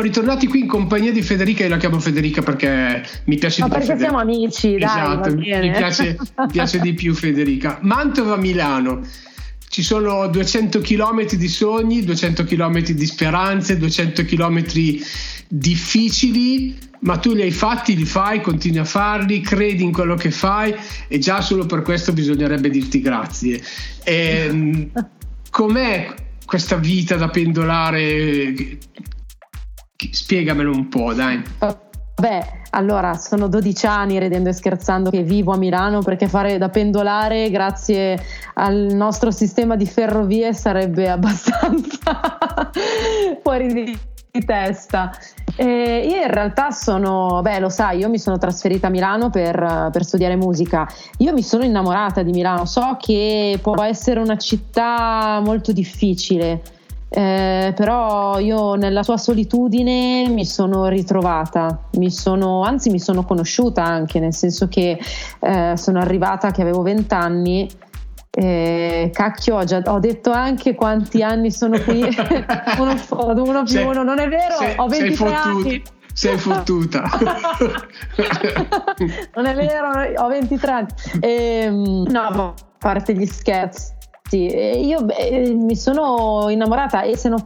ritornati 0.09 0.47
qui 0.47 0.59
in 0.59 0.67
compagnia 0.67 1.11
di 1.11 1.21
Federica, 1.21 1.63
io 1.63 1.69
la 1.69 1.77
chiamo 1.77 1.99
Federica 1.99 2.41
perché 2.41 3.03
mi 3.25 3.37
piace 3.37 3.61
Ma 3.61 3.67
di 3.67 3.73
più. 3.73 3.79
perché 3.79 3.93
Federica. 3.93 3.97
siamo 3.97 4.19
amici, 4.19 4.77
dai, 4.77 4.83
Esatto, 4.83 5.29
va 5.29 5.35
mi 5.35 5.71
piace, 5.71 6.17
piace 6.51 6.79
di 6.79 6.93
più 6.93 7.13
Federica. 7.13 7.79
Mantova-Milano. 7.81 9.01
Ci 9.71 9.83
sono 9.83 10.27
200 10.27 10.79
km 10.81 11.27
di 11.35 11.47
sogni, 11.47 12.03
200 12.03 12.43
km 12.43 12.79
di 12.81 13.05
speranze, 13.05 13.77
200 13.77 14.25
km 14.25 14.63
difficili, 15.47 16.75
ma 17.01 17.17
tu 17.17 17.33
li 17.33 17.43
hai 17.43 17.51
fatti, 17.51 17.95
li 17.95 18.05
fai, 18.05 18.41
continui 18.41 18.79
a 18.79 18.85
farli, 18.85 19.41
credi 19.41 19.83
in 19.83 19.91
quello 19.91 20.15
che 20.15 20.31
fai 20.31 20.73
e 21.07 21.19
già 21.19 21.41
solo 21.41 21.67
per 21.67 21.83
questo 21.83 22.13
bisognerebbe 22.13 22.69
dirti 22.69 22.99
grazie. 22.99 23.61
Ehm, 24.05 24.89
com'è 25.51 26.13
questa 26.45 26.75
vita 26.75 27.15
da 27.15 27.29
pendolare? 27.29 28.79
Spiegamelo 30.11 30.71
un 30.71 30.87
po', 30.87 31.13
dai. 31.13 31.43
Vabbè, 31.57 32.61
allora 32.71 33.15
sono 33.15 33.47
12 33.47 33.85
anni 33.85 34.19
ridendo 34.19 34.49
e 34.49 34.53
scherzando 34.53 35.09
che 35.09 35.23
vivo 35.23 35.51
a 35.51 35.57
Milano 35.57 36.01
perché 36.01 36.27
fare 36.27 36.57
da 36.57 36.69
pendolare 36.69 37.49
grazie 37.49 38.21
al 38.53 38.87
nostro 38.91 39.31
sistema 39.31 39.75
di 39.75 39.85
ferrovie 39.85 40.53
sarebbe 40.53 41.07
abbastanza 41.11 42.71
fuori 43.41 43.73
di, 43.73 43.97
testa. 44.45 45.11
E 45.55 46.07
io 46.09 46.21
in 46.21 46.31
realtà 46.31 46.71
sono, 46.71 47.41
beh 47.41 47.59
lo 47.59 47.69
sai, 47.69 47.99
io 47.99 48.09
mi 48.09 48.19
sono 48.19 48.37
trasferita 48.37 48.87
a 48.87 48.89
Milano 48.89 49.29
per, 49.29 49.89
per 49.91 50.05
studiare 50.05 50.37
musica. 50.37 50.87
Io 51.17 51.33
mi 51.33 51.43
sono 51.43 51.65
innamorata 51.65 52.23
di 52.23 52.31
Milano, 52.31 52.65
so 52.65 52.95
che 52.97 53.59
può 53.61 53.81
essere 53.83 54.21
una 54.21 54.37
città 54.37 55.41
molto 55.43 55.73
difficile. 55.73 56.61
Eh, 57.11 57.73
però 57.75 58.37
io 58.37 58.75
nella 58.75 59.01
sua 59.01 59.17
solitudine 59.17 60.27
mi 60.29 60.45
sono 60.45 60.87
ritrovata, 60.87 61.85
mi 61.93 62.11
sono, 62.11 62.61
anzi 62.61 62.91
mi 62.91 62.99
sono 62.99 63.23
conosciuta 63.23 63.83
anche, 63.83 64.19
nel 64.19 64.33
senso 64.33 64.67
che 64.67 64.99
eh, 65.39 65.73
sono 65.75 65.99
arrivata 65.99 66.51
che 66.51 66.61
avevo 66.61 66.83
20 66.83 67.15
eh, 68.31 69.09
cacchio, 69.11 69.57
ho, 69.57 69.63
già, 69.63 69.81
ho 69.85 69.99
detto 69.99 70.29
anche 70.31 70.75
quanti 70.75 71.23
anni 71.23 71.51
sono 71.51 71.79
qui, 71.79 72.03
uno, 72.77 72.95
uno 73.43 73.63
più 73.63 73.73
Sei- 73.73 73.85
uno, 73.85 74.03
non 74.03 74.19
è 74.19 74.27
vero, 74.27 74.55
sei- 74.55 74.75
ho 74.77 74.87
23 74.87 75.01
sei 75.15 75.17
fottuta. 75.17 75.43
anni. 75.43 75.81
Sei 76.13 76.37
fottuta. 76.37 77.09
non 79.35 79.45
è 79.45 79.55
vero, 79.55 79.89
ho 80.23 80.27
23 80.27 80.71
anni. 80.71 80.87
Ehm, 81.21 82.05
no, 82.09 82.21
a 82.21 82.53
parte 82.77 83.13
gli 83.13 83.25
scherzi, 83.25 83.93
eh, 84.37 84.79
io 84.79 85.03
beh, 85.03 85.53
mi 85.55 85.75
sono 85.75 86.47
innamorata 86.49 87.03
e 87.03 87.15
se 87.17 87.29
non 87.29 87.39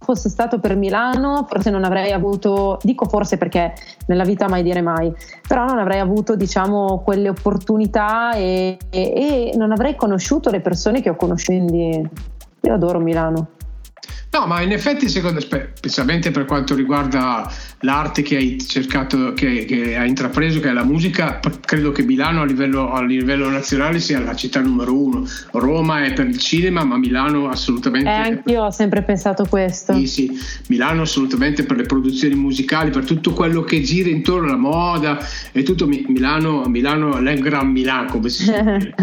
fosse 0.00 0.28
stato 0.28 0.58
per 0.58 0.74
Milano 0.76 1.44
forse 1.46 1.70
non 1.70 1.84
avrei 1.84 2.12
avuto, 2.12 2.78
dico 2.82 3.04
forse 3.06 3.36
perché 3.36 3.74
nella 4.06 4.24
vita 4.24 4.48
mai 4.48 4.62
dire 4.62 4.80
mai, 4.80 5.12
però 5.46 5.64
non 5.66 5.78
avrei 5.78 6.00
avuto 6.00 6.34
diciamo 6.34 7.02
quelle 7.04 7.28
opportunità 7.28 8.32
e, 8.32 8.78
e- 8.90 9.12
e 9.52 9.52
non 9.56 9.72
avrei 9.72 9.96
conosciuto 9.96 10.50
le 10.50 10.60
persone 10.60 11.02
che 11.02 11.10
ho 11.10 11.16
conosciuto, 11.16 11.52
quindi 11.58 12.08
Io 12.62 12.74
adoro 12.74 12.98
Milano. 12.98 13.48
No, 14.30 14.46
ma 14.46 14.60
in 14.60 14.72
effetti, 14.72 15.08
secondo 15.08 15.40
me, 15.50 15.70
specialmente 15.74 16.30
per 16.30 16.44
quanto 16.44 16.74
riguarda 16.74 17.50
l'arte 17.80 18.22
che 18.22 18.36
hai 18.36 18.58
cercato, 18.60 19.32
che, 19.32 19.64
che 19.64 19.96
hai 19.96 20.08
intrapreso, 20.08 20.60
che 20.60 20.68
è 20.68 20.72
la 20.72 20.84
musica, 20.84 21.40
credo 21.64 21.92
che 21.92 22.02
Milano 22.02 22.42
a 22.42 22.44
livello, 22.44 22.92
a 22.92 23.02
livello, 23.02 23.48
nazionale 23.48 24.00
sia 24.00 24.20
la 24.20 24.36
città 24.36 24.60
numero 24.60 24.94
uno. 24.94 25.26
Roma 25.52 26.04
è 26.04 26.12
per 26.12 26.26
il 26.26 26.36
cinema, 26.36 26.84
ma 26.84 26.98
Milano 26.98 27.48
assolutamente. 27.48 28.10
Eh, 28.10 28.12
anch'io 28.12 28.64
ho 28.64 28.70
sempre 28.70 29.02
pensato 29.02 29.46
questo. 29.46 29.94
Sì, 29.94 30.06
sì, 30.06 30.38
Milano 30.66 31.02
assolutamente 31.02 31.64
per 31.64 31.78
le 31.78 31.84
produzioni 31.84 32.34
musicali, 32.34 32.90
per 32.90 33.04
tutto 33.04 33.32
quello 33.32 33.62
che 33.62 33.80
gira 33.80 34.10
intorno 34.10 34.48
alla 34.48 34.56
moda 34.56 35.18
e 35.52 35.62
tutto 35.62 35.86
Milano, 35.86 36.64
Milano 36.66 37.16
è 37.16 37.32
il 37.32 37.40
Gran 37.40 37.70
Milano, 37.70 38.10
come 38.10 38.28
si 38.28 38.44
dice. 38.44 38.94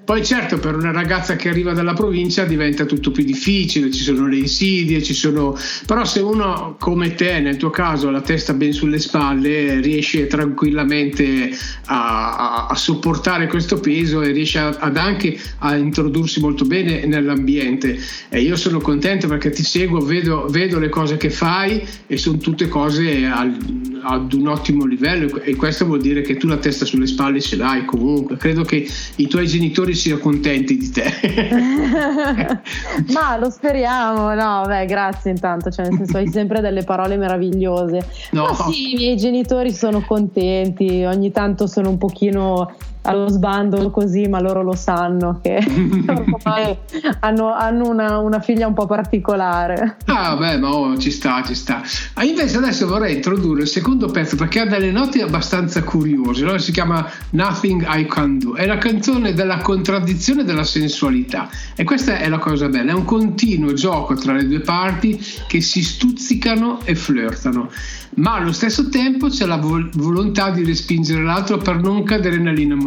Poi 0.04 0.24
certo, 0.24 0.58
per 0.58 0.76
una 0.76 0.92
ragazza 0.92 1.36
che 1.36 1.48
arriva 1.48 1.72
dalla 1.72 1.94
provincia 1.94 2.44
diventa 2.44 2.84
tutto 2.84 3.10
più 3.10 3.24
difficile, 3.24 3.90
ci 3.90 4.02
sono 4.02 4.26
le 4.26 4.36
insidie, 4.54 5.02
ci 5.02 5.14
sono... 5.14 5.56
però 5.84 6.04
se 6.04 6.20
uno 6.20 6.76
come 6.78 7.14
te, 7.14 7.40
nel 7.40 7.56
tuo 7.56 7.70
caso, 7.70 8.10
la 8.10 8.20
testa 8.20 8.54
ben 8.54 8.72
sulle 8.72 9.00
spalle, 9.00 9.80
riesce 9.80 10.28
tranquillamente 10.28 11.50
a, 11.86 12.36
a, 12.36 12.66
a 12.68 12.74
sopportare 12.76 13.48
questo 13.48 13.80
peso 13.80 14.22
e 14.22 14.30
riesce 14.30 14.60
a, 14.60 14.68
ad 14.78 14.96
anche 14.96 15.36
a 15.58 15.74
introdursi 15.74 16.40
molto 16.40 16.64
bene 16.64 17.04
nell'ambiente. 17.06 17.98
E 18.28 18.40
io 18.40 18.54
sono 18.56 18.80
contento 18.80 19.26
perché 19.26 19.50
ti 19.50 19.64
seguo, 19.64 20.00
vedo, 20.00 20.46
vedo 20.48 20.78
le 20.78 20.88
cose 20.88 21.16
che 21.16 21.30
fai 21.30 21.82
e 22.06 22.16
sono 22.16 22.38
tutte 22.38 22.68
cose 22.68 23.26
al, 23.26 23.56
ad 24.02 24.32
un 24.32 24.46
ottimo 24.48 24.84
livello 24.84 25.40
e 25.40 25.56
questo 25.56 25.86
vuol 25.86 26.00
dire 26.00 26.20
che 26.20 26.36
tu 26.36 26.46
la 26.46 26.58
testa 26.58 26.84
sulle 26.84 27.06
spalle 27.06 27.40
ce 27.40 27.56
l'hai 27.56 27.84
comunque. 27.84 28.36
Credo 28.36 28.62
che 28.62 28.86
i 29.16 29.26
tuoi 29.26 29.46
genitori 29.46 29.94
siano 29.94 30.20
contenti 30.20 30.76
di 30.76 30.90
te. 30.90 31.12
Ma 33.12 33.36
lo 33.36 33.50
speriamo, 33.50 34.34
no, 34.34 34.43
beh, 34.66 34.86
grazie 34.86 35.30
intanto, 35.30 35.70
cioè 35.70 35.88
nel 35.88 35.96
senso 35.98 36.16
hai 36.16 36.28
sempre 36.28 36.60
delle 36.60 36.82
parole 36.84 37.16
meravigliose. 37.16 38.06
No. 38.32 38.44
Ma 38.46 38.54
sì, 38.54 38.92
i 38.92 38.96
miei 38.96 39.16
genitori 39.16 39.72
sono 39.72 40.02
contenti, 40.02 41.04
ogni 41.04 41.30
tanto 41.30 41.66
sono 41.66 41.88
un 41.90 41.98
pochino 41.98 42.72
allo 43.04 43.28
sbando 43.28 43.90
così, 43.90 44.26
ma 44.28 44.40
loro 44.40 44.62
lo 44.62 44.74
sanno 44.74 45.40
che 45.42 45.58
ormai 46.06 46.76
hanno, 47.20 47.52
hanno 47.52 47.88
una, 47.88 48.18
una, 48.18 48.40
figlia 48.40 48.66
un 48.66 48.74
po' 48.74 48.86
particolare. 48.86 49.96
Ah, 50.06 50.36
beh, 50.36 50.58
ma 50.58 50.70
oh, 50.70 50.96
ci 50.96 51.10
sta, 51.10 51.42
ci 51.42 51.54
sta. 51.54 51.82
Ah, 52.14 52.24
invece 52.24 52.58
adesso 52.58 52.86
vorrei 52.86 53.16
introdurre 53.16 53.62
il 53.62 53.68
secondo 53.68 54.06
pezzo 54.08 54.36
perché 54.36 54.60
ha 54.60 54.66
delle 54.66 54.90
note 54.90 55.22
abbastanza 55.22 55.82
curiose. 55.82 56.44
No? 56.44 56.56
Si 56.58 56.72
chiama 56.72 57.06
Nothing 57.30 57.86
I 57.88 58.06
Can 58.06 58.38
Do. 58.38 58.54
È 58.54 58.66
la 58.66 58.78
canzone 58.78 59.34
della 59.34 59.58
contraddizione 59.58 60.44
della 60.44 60.64
sensualità. 60.64 61.48
E 61.74 61.84
questa 61.84 62.18
è 62.18 62.28
la 62.28 62.38
cosa 62.38 62.68
bella: 62.68 62.92
è 62.92 62.94
un 62.94 63.04
continuo 63.04 63.72
gioco 63.74 64.14
tra 64.14 64.32
le 64.32 64.46
due 64.46 64.60
parti 64.60 65.22
che 65.46 65.60
si 65.60 65.82
stuzzicano 65.82 66.80
e 66.84 66.94
flirtano 66.94 67.68
ma 68.16 68.34
allo 68.34 68.52
stesso 68.52 68.88
tempo 68.88 69.28
c'è 69.28 69.46
la 69.46 69.56
vol- 69.56 69.90
volontà 69.94 70.50
di 70.50 70.64
respingere 70.64 71.22
l'altro 71.22 71.58
per 71.58 71.80
non 71.80 72.04
cadere 72.04 72.38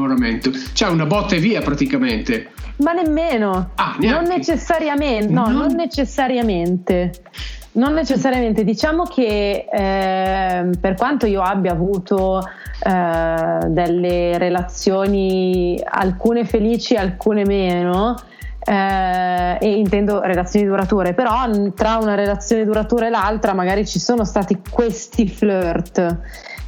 nell'innamoramento. 0.07 0.51
C'è 0.73 0.87
una 0.87 1.05
botta 1.05 1.35
e 1.35 1.39
via 1.39 1.61
praticamente. 1.61 2.49
Ma 2.77 2.93
nemmeno. 2.93 3.71
Ah, 3.75 3.95
non 3.99 4.25
necessariamente. 4.25 5.31
No, 5.31 5.45
non... 5.47 5.53
non 5.53 5.75
necessariamente. 5.75 7.11
Non 7.73 7.93
necessariamente, 7.93 8.63
diciamo 8.63 9.03
che 9.03 9.67
eh, 9.71 10.69
per 10.81 10.95
quanto 10.95 11.27
io 11.27 11.43
abbia 11.43 11.73
avuto 11.73 12.41
eh, 12.41 13.67
delle 13.67 14.35
relazioni, 14.39 15.79
alcune 15.85 16.43
felici, 16.43 16.95
alcune 16.95 17.45
meno, 17.45 18.15
eh, 18.65 19.57
e 19.61 19.77
intendo 19.77 20.21
relazioni 20.21 20.65
durature, 20.65 21.13
però 21.13 21.47
tra 21.75 21.97
una 21.97 22.15
relazione 22.15 22.65
duratura 22.65 23.05
e 23.05 23.09
l'altra 23.11 23.53
magari 23.53 23.85
ci 23.85 23.99
sono 23.99 24.25
stati 24.25 24.59
questi 24.67 25.27
flirt 25.27 26.17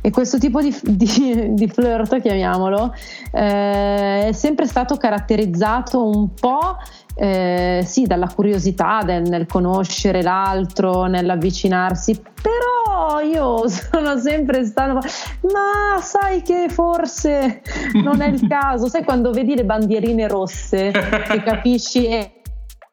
e 0.01 0.11
questo 0.11 0.37
tipo 0.37 0.61
di, 0.61 0.75
di, 0.83 1.53
di 1.53 1.67
flirt, 1.67 2.21
chiamiamolo, 2.21 2.93
eh, 3.31 4.27
è 4.27 4.31
sempre 4.31 4.65
stato 4.65 4.97
caratterizzato 4.97 6.07
un 6.07 6.33
po' 6.33 6.77
eh, 7.15 7.83
sì, 7.85 8.05
dalla 8.05 8.31
curiosità 8.33 9.01
del, 9.03 9.23
nel 9.23 9.45
conoscere 9.45 10.21
l'altro, 10.21 11.05
nell'avvicinarsi, 11.05 12.21
però 12.41 13.19
io 13.19 13.67
sono 13.67 14.17
sempre 14.17 14.63
stato, 14.65 14.93
ma 14.93 15.99
sai 16.01 16.41
che 16.41 16.67
forse 16.69 17.61
non 17.93 18.21
è 18.21 18.27
il 18.27 18.45
caso, 18.47 18.87
sai 18.87 19.03
quando 19.03 19.31
vedi 19.31 19.55
le 19.55 19.65
bandierine 19.65 20.27
rosse 20.27 20.87
e 20.87 21.43
capisci 21.43 22.07
e, 22.07 22.41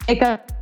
e 0.04 0.16
capisci 0.16 0.54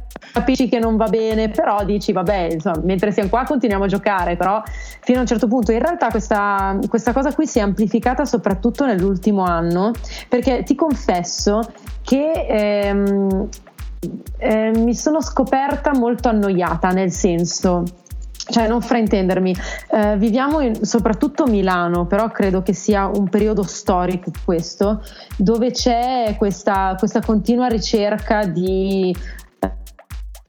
che 0.68 0.78
non 0.78 0.96
va 0.96 1.06
bene, 1.06 1.48
però 1.48 1.84
dici 1.84 2.12
vabbè, 2.12 2.48
insomma, 2.52 2.80
mentre 2.82 3.12
siamo 3.12 3.28
qua 3.28 3.44
continuiamo 3.44 3.84
a 3.84 3.88
giocare, 3.88 4.36
però 4.36 4.62
fino 5.00 5.18
a 5.18 5.20
un 5.22 5.26
certo 5.26 5.48
punto 5.48 5.72
in 5.72 5.78
realtà 5.78 6.08
questa, 6.08 6.78
questa 6.88 7.12
cosa 7.12 7.32
qui 7.32 7.46
si 7.46 7.58
è 7.58 7.62
amplificata 7.62 8.24
soprattutto 8.24 8.84
nell'ultimo 8.86 9.42
anno, 9.44 9.92
perché 10.28 10.62
ti 10.62 10.74
confesso 10.74 11.60
che 12.02 12.46
ehm, 12.48 13.48
eh, 14.38 14.70
mi 14.76 14.94
sono 14.94 15.20
scoperta 15.20 15.92
molto 15.94 16.28
annoiata, 16.28 16.88
nel 16.90 17.10
senso 17.10 17.84
cioè 18.46 18.68
non 18.68 18.82
fraintendermi, 18.82 19.56
eh, 19.90 20.16
viviamo 20.18 20.60
in, 20.60 20.84
soprattutto 20.84 21.46
Milano, 21.46 22.06
però 22.06 22.28
credo 22.28 22.62
che 22.62 22.74
sia 22.74 23.06
un 23.06 23.28
periodo 23.28 23.62
storico 23.62 24.30
questo, 24.44 25.02
dove 25.36 25.70
c'è 25.70 26.34
questa, 26.36 26.94
questa 26.98 27.20
continua 27.20 27.68
ricerca 27.68 28.44
di, 28.44 29.14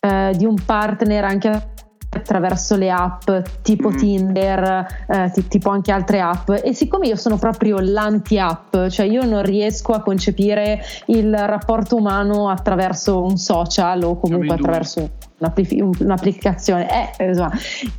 eh, 0.06 0.34
di 0.36 0.46
un 0.46 0.56
partner 0.66 1.24
anche 1.24 1.74
attraverso 2.16 2.76
le 2.76 2.90
app 2.90 3.30
tipo 3.62 3.90
mm. 3.90 3.98
Tinder, 3.98 4.88
eh, 5.08 5.32
t- 5.32 5.48
tipo 5.48 5.70
anche 5.70 5.92
altre 5.92 6.20
app. 6.20 6.50
E 6.50 6.74
siccome 6.74 7.08
io 7.08 7.16
sono 7.16 7.38
proprio 7.38 7.80
l'anti-app, 7.80 8.88
cioè 8.88 9.06
io 9.06 9.26
non 9.26 9.44
riesco 9.44 9.94
a 9.94 10.02
concepire 10.02 10.82
il 11.08 11.34
rapporto 11.36 11.96
umano 11.96 12.50
attraverso 12.50 13.24
un 13.24 13.38
social 13.38 14.04
o 14.04 14.18
comunque 14.18 14.56
attraverso 14.56 15.10
un'applicazione. 15.38 16.88
Eh, 17.18 17.26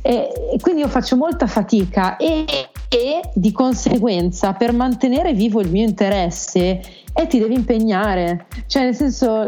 e, 0.01 0.11
e, 0.53 0.59
quindi 0.59 0.81
io 0.81 0.87
faccio 0.87 1.15
molta 1.15 1.47
fatica 1.47 2.17
e, 2.17 2.45
e 2.89 3.21
di 3.33 3.51
conseguenza 3.51 4.53
per 4.53 4.73
mantenere 4.73 5.33
vivo 5.33 5.61
il 5.61 5.69
mio 5.69 5.85
interesse 5.85 6.81
e 7.13 7.27
ti 7.27 7.39
devi 7.39 7.55
impegnare. 7.55 8.47
Cioè 8.65 8.83
nel 8.83 8.95
senso 8.95 9.45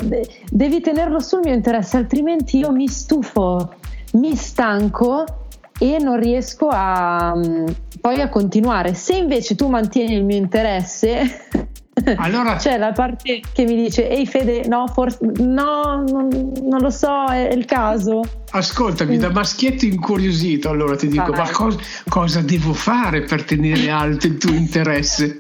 devi 0.50 0.82
tenerlo 0.82 1.20
sul 1.20 1.40
mio 1.44 1.54
interesse 1.54 1.98
altrimenti 1.98 2.60
io 2.60 2.72
mi 2.72 2.88
stufo 2.88 3.76
mi 4.14 4.36
stanco 4.36 5.26
e 5.80 5.98
non 6.00 6.20
riesco 6.20 6.68
a, 6.70 7.34
mm, 7.36 7.66
poi 8.02 8.22
a 8.22 8.30
continuare. 8.30 8.94
Se 8.94 9.16
invece 9.16 9.56
tu 9.56 9.68
mantieni 9.68 10.14
il 10.14 10.26
mio 10.26 10.38
interesse, 10.38 11.48
allora, 12.18 12.56
c'è 12.56 12.78
la 12.78 12.92
parte 12.92 13.42
che 13.52 13.66
mi 13.66 13.76
dice 13.76 14.10
ehi 14.10 14.26
Fede 14.26 14.68
no 14.68 14.88
forse 14.88 15.20
no 15.40 16.04
non, 16.08 16.30
non 16.64 16.80
lo 16.80 16.90
so 16.90 17.26
è, 17.26 17.52
il 17.54 17.66
caso 17.66 18.22
ascoltami 18.52 19.18
da 19.18 19.32
maschietto 19.32 19.86
incuriosito 19.86 20.70
allora 20.70 20.96
ti 20.96 21.08
dico 21.08 21.32
Vai. 21.32 21.46
ma 21.46 21.52
cosa, 21.52 21.80
cosa 22.08 22.42
devo 22.42 22.74
fare 22.74 23.24
per 23.24 23.44
tenere 23.44 23.90
alto 23.92 24.28
il 24.28 24.38
tuo 24.38 24.54
interesse 24.54 25.38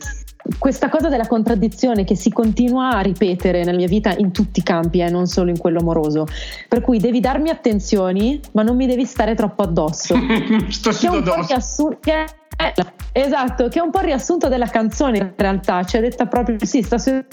questa 0.58 0.90
cosa 0.90 1.10
della 1.10 1.28
contraddizione 1.28 2.04
che 2.04 2.16
si 2.16 2.32
continua 2.32 2.90
a 2.92 3.02
ripetere 3.02 3.64
nella 3.64 3.78
mia 3.78 3.88
vita 3.88 4.14
in 4.16 4.32
tutti 4.32 4.60
i 4.60 4.64
campi 4.64 5.00
e 5.00 5.06
eh, 5.06 5.10
non 5.10 5.28
solo 5.28 5.50
in 5.50 5.58
quello 5.58 5.80
amoroso. 5.80 6.26
Per 6.68 6.82
cui 6.82 7.00
devi 7.00 7.20
darmi 7.20 7.50
attenzioni, 7.50 8.40
ma 8.54 8.64
non 8.64 8.76
mi 8.76 8.88
devi 8.88 9.06
stare 9.06 9.36
troppo 9.36 9.64
addosso. 9.64 10.16
Sto 10.70 10.92
che 10.92 11.08
è 11.08 11.10
un 11.10 11.18
addosso. 11.18 11.48
Riassu- 11.48 12.00
che 12.00 12.26
è, 12.56 12.74
esatto, 13.12 13.68
che 13.68 13.80
è 13.80 13.82
un 13.82 13.92
po' 13.92 14.00
il 14.00 14.06
riassunto 14.06 14.48
della 14.48 14.68
canzone 14.68 15.18
in 15.18 15.34
realtà, 15.36 15.84
cioè 15.84 16.02
detta 16.02 16.26
proprio 16.26 16.58
sì, 16.66 16.82
sta 16.82 16.98
su 16.98 17.24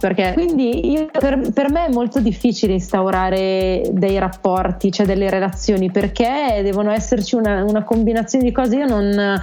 perché 0.00 0.32
quindi 0.32 0.90
io, 0.90 1.06
per, 1.06 1.52
per, 1.52 1.70
me 1.70 1.86
è 1.86 1.92
molto 1.92 2.18
difficile 2.18 2.72
instaurare 2.72 3.82
dei 3.92 4.18
rapporti, 4.18 4.90
cioè 4.90 5.06
delle 5.06 5.30
relazioni, 5.30 5.92
perché 5.92 6.60
devono 6.64 6.90
esserci 6.90 7.36
una, 7.36 7.62
una 7.62 7.84
combinazione 7.84 8.44
di 8.44 8.52
cose. 8.52 8.76
Io 8.76 8.86
non, 8.86 9.40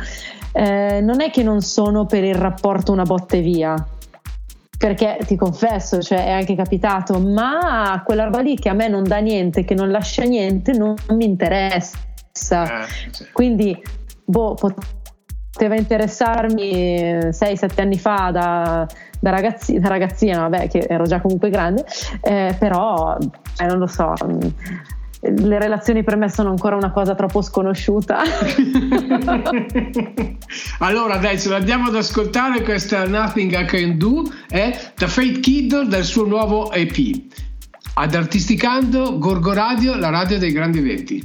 eh, 0.57 1.01
non 1.01 1.19
è 1.19 1.31
che 1.31 1.43
non 1.43 1.59
sono 1.59 2.05
per 2.05 2.23
il 2.23 2.35
rapporto 2.35 2.93
una 2.93 3.03
botte 3.03 3.41
via, 3.41 3.75
perché 4.77 5.17
ti 5.25 5.35
confesso, 5.35 6.01
cioè 6.01 6.27
è 6.27 6.31
anche 6.31 6.55
capitato, 6.55 7.19
ma 7.19 8.01
quella 8.05 8.23
roba 8.23 8.39
lì 8.39 8.55
che 8.55 8.69
a 8.69 8.73
me 8.73 8.87
non 8.87 9.03
dà 9.03 9.17
niente, 9.17 9.65
che 9.65 9.73
non 9.73 9.91
lascia 9.91 10.23
niente, 10.23 10.71
non 10.71 10.95
mi 11.09 11.25
interessa. 11.25 11.97
Eh, 12.31 12.87
sì. 13.11 13.25
Quindi, 13.33 13.77
boh, 14.23 14.55
poteva 15.51 15.75
interessarmi 15.75 16.71
6-7 17.31 17.81
anni 17.81 17.99
fa 17.99 18.29
da, 18.31 18.87
da, 19.19 19.29
ragazzi, 19.31 19.77
da, 19.77 19.89
ragazzina, 19.89 20.47
vabbè, 20.47 20.69
che 20.69 20.85
ero 20.87 21.03
già 21.03 21.19
comunque 21.19 21.49
grande, 21.49 21.85
eh, 22.21 22.55
però 22.57 23.17
eh, 23.17 23.65
non 23.65 23.77
lo 23.77 23.87
so 23.87 24.13
le 25.31 25.59
relazioni 25.59 26.03
per 26.03 26.17
me 26.17 26.29
sono 26.29 26.49
ancora 26.49 26.75
una 26.75 26.91
cosa 26.91 27.15
troppo 27.15 27.41
sconosciuta. 27.41 28.21
allora 30.79 31.17
dai, 31.17 31.39
ce 31.39 31.49
l'andiamo 31.49 31.87
ad 31.87 31.95
ascoltare 31.95 32.61
questa 32.63 33.05
Nothing 33.05 33.59
I 33.59 33.65
Can 33.65 33.97
Do 33.97 34.23
è 34.47 34.91
The 34.95 35.07
Fate 35.07 35.39
Kid 35.39 35.83
del 35.83 36.03
suo 36.03 36.25
nuovo 36.25 36.71
EP. 36.71 37.23
ad 37.97 38.13
Artisticando 38.13 39.17
Gorgo 39.17 39.53
Radio, 39.53 39.95
la 39.95 40.09
radio 40.09 40.37
dei 40.37 40.51
grandi 40.51 40.79
eventi. 40.79 41.15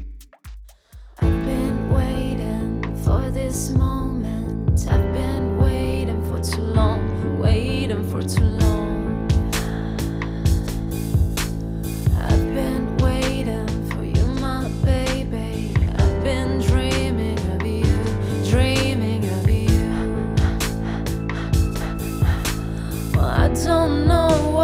I've 1.20 1.44
been 1.44 1.90
waiting 1.90 2.96
for 3.02 3.20
this 3.32 3.70
moment. 3.70 4.86
I've 4.88 5.12
been 5.12 5.58
waiting 5.58 6.22
for 6.24 6.38
too 6.38 6.62
long, 6.72 7.09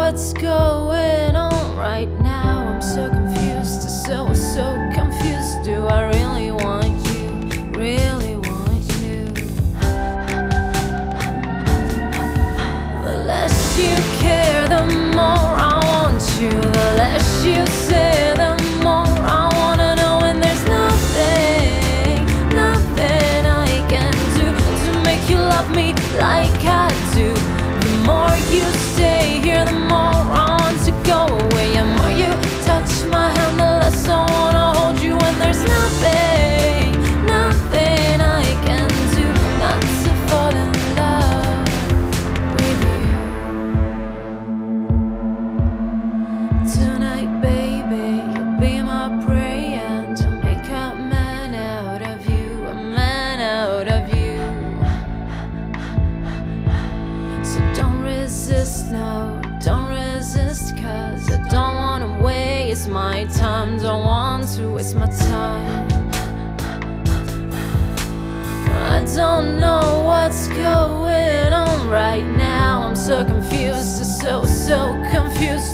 what's 0.09 0.31
going 0.31 1.35
on 1.35 1.75
right 1.75 2.07
now. 2.21 2.26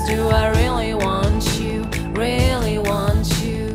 Do 0.06 0.28
I 0.28 0.50
really 0.60 0.94
want 0.94 1.60
you? 1.60 1.84
Really 2.12 2.78
want 2.78 3.26
you? 3.42 3.74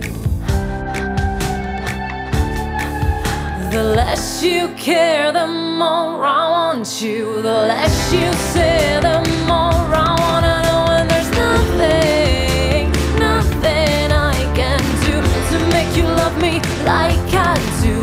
The 3.71 3.83
less 3.83 4.43
you 4.43 4.69
care, 4.77 5.33
the 5.33 5.47
more 5.47 6.23
I 6.27 6.51
want 6.51 7.01
you. 7.01 7.41
The 7.41 7.59
less 7.73 8.12
you 8.12 8.31
say, 8.53 9.01
the 9.01 9.21
more 9.47 9.88
I 9.95 10.14
wanna 10.21 10.62
know. 10.67 10.83
And 10.99 11.11
there's 11.11 11.31
nothing, 11.31 12.93
nothing 13.19 14.12
I 14.12 14.37
can 14.55 14.81
do 15.09 15.17
to 15.51 15.57
make 15.73 15.97
you 15.97 16.05
love 16.05 16.37
me 16.43 16.61
like 16.85 17.33
I 17.33 17.57
do. 17.81 17.97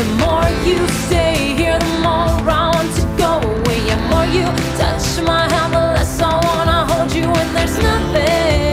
The 0.00 0.06
more 0.24 0.48
you 0.64 0.88
stay 1.04 1.54
here, 1.54 1.78
the 1.78 1.92
more 2.00 2.40
I 2.48 2.70
want 2.74 2.90
to 2.96 3.04
go 3.18 3.32
away. 3.46 3.80
The 3.90 3.98
more 4.10 4.26
you 4.36 4.46
touch 4.78 5.20
my 5.26 5.44
hand, 5.52 5.85
there's 7.66 7.82
nothing, 7.82 8.65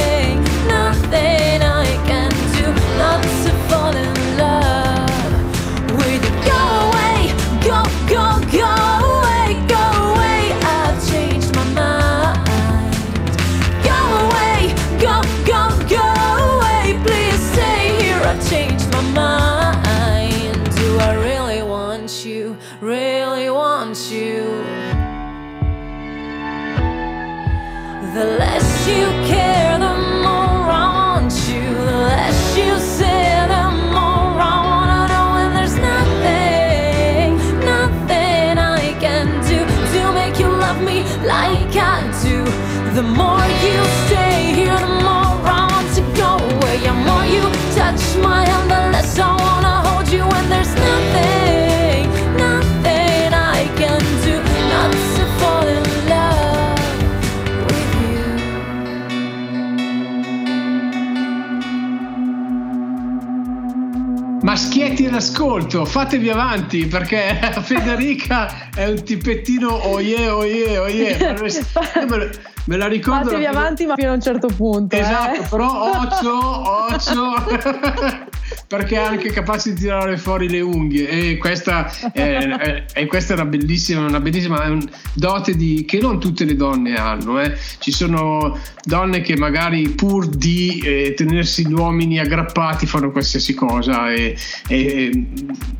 Maschietti 64.43 65.05
all'ascolto, 65.05 65.85
fatevi 65.85 66.29
avanti 66.29 66.85
perché 66.85 67.39
Federica 67.63 68.69
è 68.75 68.85
un 68.89 69.01
tipettino 69.01 69.87
oye 69.87 70.27
oye. 70.27 70.75
Io 71.15 72.29
me, 72.65 72.75
la 72.77 72.87
ricordo. 72.87 73.23
Fatevi 73.23 73.43
la- 73.43 73.49
avanti, 73.49 73.85
ma 73.85 73.95
fino 73.95 74.11
a 74.11 74.13
un 74.15 74.21
certo 74.21 74.47
punto. 74.47 74.95
eh. 74.95 74.99
Esatto, 74.99 75.45
però 75.49 75.91
occhio, 75.91 76.35
occhio, 76.69 78.25
perché 78.67 78.95
è 78.95 78.99
anche 78.99 79.31
capace 79.31 79.73
di 79.73 79.79
tirare 79.81 80.17
fuori 80.17 80.49
le 80.49 80.61
unghie 80.61 81.07
e 81.09 81.37
questa 81.37 81.91
è, 82.11 82.21
è- 82.21 82.85
è- 82.93 83.05
questa 83.05 83.33
una 83.33 83.45
bellissima, 83.45 84.05
una 84.05 84.19
bellissima 84.19 84.63
un 84.69 84.83
dote 85.13 85.55
di, 85.55 85.85
che 85.87 85.99
non 85.99 86.19
tutte 86.19 86.45
le 86.45 86.55
donne 86.55 86.95
hanno. 86.95 87.39
eh. 87.39 87.55
Ci 87.79 87.91
sono 87.91 88.57
donne 88.83 89.21
che 89.21 89.37
magari 89.37 89.89
pur 89.89 90.27
di 90.27 90.81
eh, 90.83 91.13
tenersi 91.15 91.67
gli 91.67 91.73
uomini 91.73 92.19
aggrappati 92.19 92.85
fanno 92.85 93.11
qualsiasi 93.11 93.53
cosa 93.53 94.11
e, 94.11 94.35
e 94.67 95.25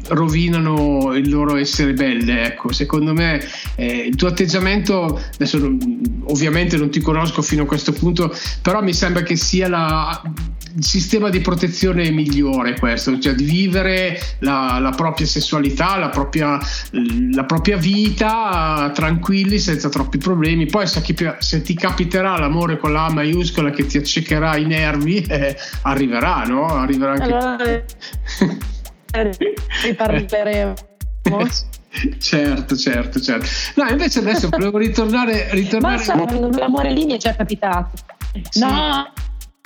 rovinano 0.10 1.14
il 1.16 1.30
loro 1.30 1.56
essere 1.58 1.94
belle. 1.94 2.44
Ecco, 2.46 2.72
secondo 2.72 3.14
me 3.14 3.42
eh, 3.76 4.06
il 4.08 4.16
tuo 4.16 4.28
atteggiamento, 4.28 5.20
adesso 5.34 5.58
ovviamente 6.26 6.78
non 6.78 6.90
ti 6.90 7.00
conosco 7.02 7.42
fino 7.42 7.64
a 7.64 7.66
questo 7.66 7.92
punto, 7.94 8.34
però 8.62 8.82
mi 8.82 8.94
sembra 8.94 9.24
che 9.24 9.36
sia 9.36 9.68
la- 9.68 10.22
sistema 10.80 11.30
di 11.30 11.40
protezione 11.40 12.10
migliore 12.12 12.78
questo, 12.78 13.18
cioè 13.20 13.34
di 13.34 13.44
vivere 13.44 14.18
la, 14.40 14.80
la 14.80 14.92
propria 14.92 15.28
sessualità, 15.28 15.98
la 15.98 16.10
propria, 16.10 16.60
la 17.34 17.44
propria 17.44 17.78
vita 17.78 18.92
tranquilli 18.94 19.60
senza 19.60 19.90
troppi 19.90 20.18
problemi. 20.18 20.66
Poi 20.66 20.88
se, 20.88 21.02
chi- 21.02 21.16
se 21.40 21.62
ti 21.62 21.74
capiterà 21.76 22.38
l'amore 22.38 22.78
con 22.78 22.94
la 22.94 23.06
A 23.06 23.12
maiuscola 23.12 23.70
che 23.70 23.86
ti 23.86 23.98
accecherà 23.98 24.58
i 24.58 24.66
nervi, 24.66 25.22
eh, 25.22 25.56
arriverà, 25.84 26.44
no? 26.44 26.66
Arriverà 26.66 27.12
anche 27.12 27.24
Allora 27.24 27.58
riparleremo. 29.84 30.74
certo, 32.20 32.76
certo, 32.76 33.20
certo. 33.20 33.46
No, 33.76 33.88
invece 33.90 34.20
adesso 34.20 34.50
volevo 34.50 34.78
ritornare, 34.78 35.50
ritornare 35.52 35.98
Basta, 35.98 36.16
l'amore 36.58 36.92
lì 36.92 37.06
mi 37.06 37.14
è 37.14 37.18
già 37.18 37.36
capitato. 37.36 37.92
Sì. 38.50 38.60
No, 38.60 39.12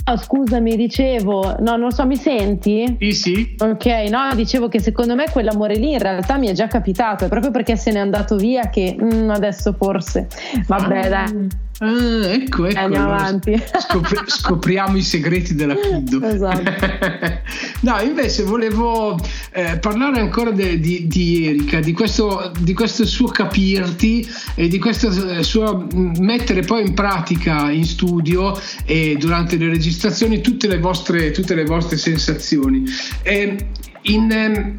no, 0.07 0.17
scusami, 0.17 0.75
dicevo, 0.75 1.57
no, 1.59 1.75
non 1.75 1.91
so, 1.91 2.05
mi 2.05 2.15
senti? 2.15 2.97
Sì, 2.99 3.11
sì. 3.11 3.55
Ok, 3.59 3.85
no, 4.09 4.33
dicevo 4.35 4.69
che 4.69 4.79
secondo 4.79 5.15
me 5.15 5.29
quell'amore 5.29 5.75
lì 5.75 5.91
in 5.91 5.99
realtà 5.99 6.37
mi 6.37 6.47
è 6.47 6.53
già 6.53 6.67
capitato, 6.67 7.25
è 7.25 7.27
proprio 7.27 7.51
perché 7.51 7.75
se 7.75 7.91
n'è 7.91 7.99
andato 7.99 8.37
via 8.37 8.69
che 8.69 8.95
mm, 8.99 9.29
adesso 9.29 9.73
forse. 9.73 10.27
Vabbè, 10.67 11.09
dai, 11.09 11.47
Ah, 11.79 12.33
ecco, 12.33 12.65
ecco. 12.65 12.79
andiamo 12.79 13.13
avanti. 13.13 13.53
scopri- 13.79 14.21
scopriamo 14.25 14.97
i 14.97 15.03
segreti 15.03 15.53
della 15.53 15.75
Kiddo. 15.75 16.21
Esatto. 16.23 16.63
no, 17.81 18.01
invece 18.01 18.43
volevo 18.43 19.19
eh, 19.51 19.77
parlare 19.77 20.19
ancora 20.19 20.49
de, 20.51 20.79
di, 20.79 21.07
di, 21.07 21.47
Erika, 21.47 21.79
di 21.79 21.93
questo, 21.93 22.51
di 22.59 22.73
questo, 22.73 23.05
suo 23.05 23.27
capirti 23.27 24.27
e 24.55 24.67
di 24.67 24.79
questo 24.79 25.09
eh, 25.29 25.43
suo 25.43 25.87
mettere 25.91 26.61
poi 26.61 26.87
in 26.87 26.93
pratica 26.93 27.69
in 27.69 27.85
studio 27.85 28.59
e 28.85 29.15
durante 29.19 29.57
le 29.57 29.69
registrazioni 29.69 30.41
tutte 30.41 30.67
le 30.67 30.79
vostre, 30.79 31.29
tutte 31.29 31.53
le 31.53 31.65
vostre 31.65 31.97
sensazioni. 31.97 32.85
E 33.21 33.67
in, 34.03 34.31
ehm, 34.31 34.75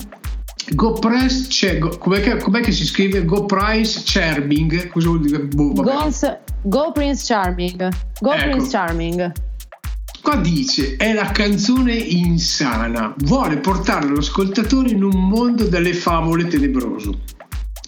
GoPress 0.74 1.48
c'è, 1.48 1.78
go, 1.78 1.96
com'è, 1.98 2.20
che, 2.20 2.36
com'è, 2.36 2.60
che, 2.60 2.72
si 2.72 2.84
scrive? 2.84 3.24
GoPrice 3.24 4.02
Charming? 4.04 4.88
Cosa 4.88 5.08
vuol 5.08 5.20
dire? 5.20 5.40
Boh, 5.40 5.72
Gons, 5.72 6.38
Go 6.62 6.92
Prince 6.92 7.24
Charming. 7.26 7.88
Go 8.20 8.32
ecco. 8.32 8.50
Prince 8.50 8.70
Charming. 8.70 9.32
Qua 10.20 10.36
dice 10.36 10.96
è 10.96 11.14
la 11.14 11.30
canzone 11.30 11.94
insana, 11.94 13.14
vuole 13.18 13.58
portare 13.58 14.08
l'ascoltatore 14.08 14.90
in 14.90 15.02
un 15.02 15.28
mondo 15.28 15.64
delle 15.64 15.94
favole 15.94 16.46
tenebroso. 16.48 17.20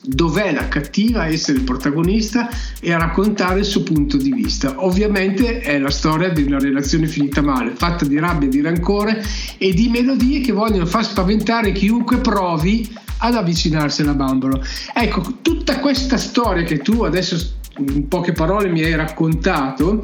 Dov'è 0.02 0.52
la 0.52 0.68
cattiva 0.68 1.22
a 1.22 1.26
essere 1.26 1.58
il 1.58 1.64
protagonista 1.64 2.48
e 2.80 2.92
a 2.92 2.98
raccontare 2.98 3.60
il 3.60 3.64
suo 3.66 3.82
punto 3.82 4.16
di 4.16 4.32
vista? 4.32 4.74
Ovviamente 4.84 5.60
è 5.60 5.78
la 5.78 5.90
storia 5.90 6.30
di 6.30 6.42
una 6.42 6.58
relazione 6.58 7.06
finita 7.06 7.42
male, 7.42 7.72
fatta 7.74 8.06
di 8.06 8.18
rabbia, 8.18 8.48
di 8.48 8.62
rancore 8.62 9.22
e 9.58 9.74
di 9.74 9.88
melodie 9.88 10.40
che 10.40 10.52
vogliono 10.52 10.86
far 10.86 11.04
spaventare 11.04 11.72
chiunque 11.72 12.18
provi 12.18 12.90
ad 13.18 13.34
avvicinarsi 13.34 14.02
alla 14.02 14.14
bambola. 14.14 14.58
Ecco, 14.94 15.38
tutta 15.42 15.78
questa 15.80 16.16
storia 16.16 16.62
che 16.62 16.78
tu 16.78 17.02
adesso 17.02 17.36
in 17.78 18.08
poche 18.08 18.32
parole 18.32 18.68
mi 18.68 18.82
hai 18.82 18.94
raccontato, 18.94 20.02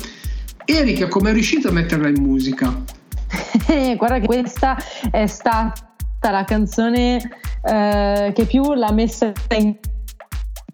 Erika 0.64 1.09
come 1.09 1.30
è 1.30 1.32
riuscita 1.32 1.68
a 1.68 1.72
metterla 1.72 2.09
in 2.09 2.22
musica? 2.22 2.82
Guarda 3.96 4.18
che 4.18 4.26
questa 4.26 4.76
è 5.11 5.26
stata 5.26 5.95
la 6.30 6.44
canzone 6.44 7.16
eh, 7.62 8.32
che 8.34 8.44
più 8.46 8.74
l'ha 8.74 8.92
messa 8.92 9.32
in 9.56 9.76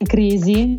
crisi 0.05 0.75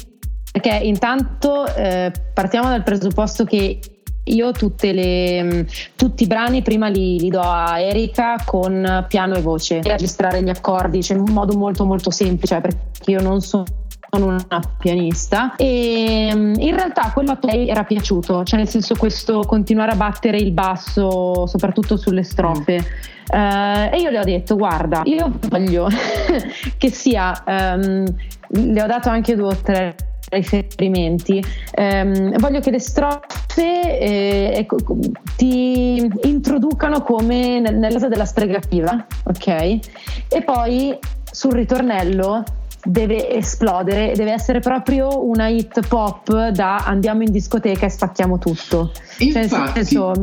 perché 0.52 0.76
intanto 0.84 1.66
eh, 1.76 2.12
partiamo 2.34 2.70
dal 2.70 2.84
presupposto 2.84 3.44
che 3.44 3.80
io 4.26 4.52
le, 4.80 5.44
mm, 5.44 5.62
tutti 5.96 6.24
i 6.24 6.28
brani 6.28 6.62
prima 6.62 6.88
li, 6.88 7.20
li, 7.20 7.30
do 7.30 7.42
a 7.42 7.80
Erika 7.80 8.36
con 8.46 9.06
piano 9.08 9.36
e 9.36 9.42
voce, 9.42 9.82
registrare 9.82 10.44
gli 10.44 10.50
accordi, 10.50 11.02
cioè 11.02 11.18
in 11.18 11.24
un 11.24 11.34
modo 11.34 11.58
molto 11.58 11.86
molto 11.86 12.12
semplice 12.12 12.62
perché 12.62 13.12
io 13.12 13.22
non 13.22 13.42
sono 13.42 13.66
sono 14.14 14.28
una 14.28 14.60
pianista 14.78 15.56
e 15.56 16.32
mm, 16.32 16.54
in 16.60 16.76
realtà 16.76 17.12
quello 17.12 17.32
a 17.32 17.40
lei 17.42 17.68
era 17.68 17.84
piaciuto, 17.84 18.44
cioè 18.44 18.60
nel 18.60 18.68
senso 18.68 18.94
questo 18.96 19.40
continuare 19.42 19.92
a 19.92 19.96
battere 19.96 20.38
il 20.38 20.52
basso 20.52 21.48
soprattutto 21.48 21.98
sulle 21.98 22.22
strofe. 22.22 22.86
Uh, 23.32 23.90
e 23.90 24.00
io 24.02 24.10
le 24.10 24.20
ho 24.20 24.24
detto 24.24 24.58
guarda 24.58 25.02
io 25.06 25.32
voglio 25.48 25.88
che 26.78 26.92
sia 26.92 27.32
um, 27.48 28.04
le 28.50 28.84
ho 28.84 28.86
dato 28.86 29.08
anche 29.08 29.34
due 29.36 29.48
o 29.48 29.56
tre 29.56 29.96
riferimenti 30.30 31.42
um, 31.78 32.38
voglio 32.38 32.60
che 32.60 32.70
le 32.70 32.80
strofe 32.80 33.98
eh, 33.98 34.68
ti 35.38 36.06
introducano 36.24 37.02
come 37.02 37.62
nel, 37.62 37.78
nella 37.78 38.10
della 38.10 38.26
stregativa 38.26 39.06
ok 39.24 39.48
e 39.48 40.42
poi 40.44 41.00
sul 41.32 41.54
ritornello 41.54 42.44
deve 42.84 43.30
esplodere, 43.30 44.14
deve 44.16 44.32
essere 44.32 44.60
proprio 44.60 45.26
una 45.28 45.48
hit 45.48 45.88
pop 45.88 46.50
da 46.50 46.78
andiamo 46.78 47.24
in 47.24 47.32
discoteca 47.32 47.86
e 47.86 47.90
spacchiamo 47.90 48.38
tutto. 48.38 48.92
Infatti, 49.20 49.86
cioè, 49.86 50.14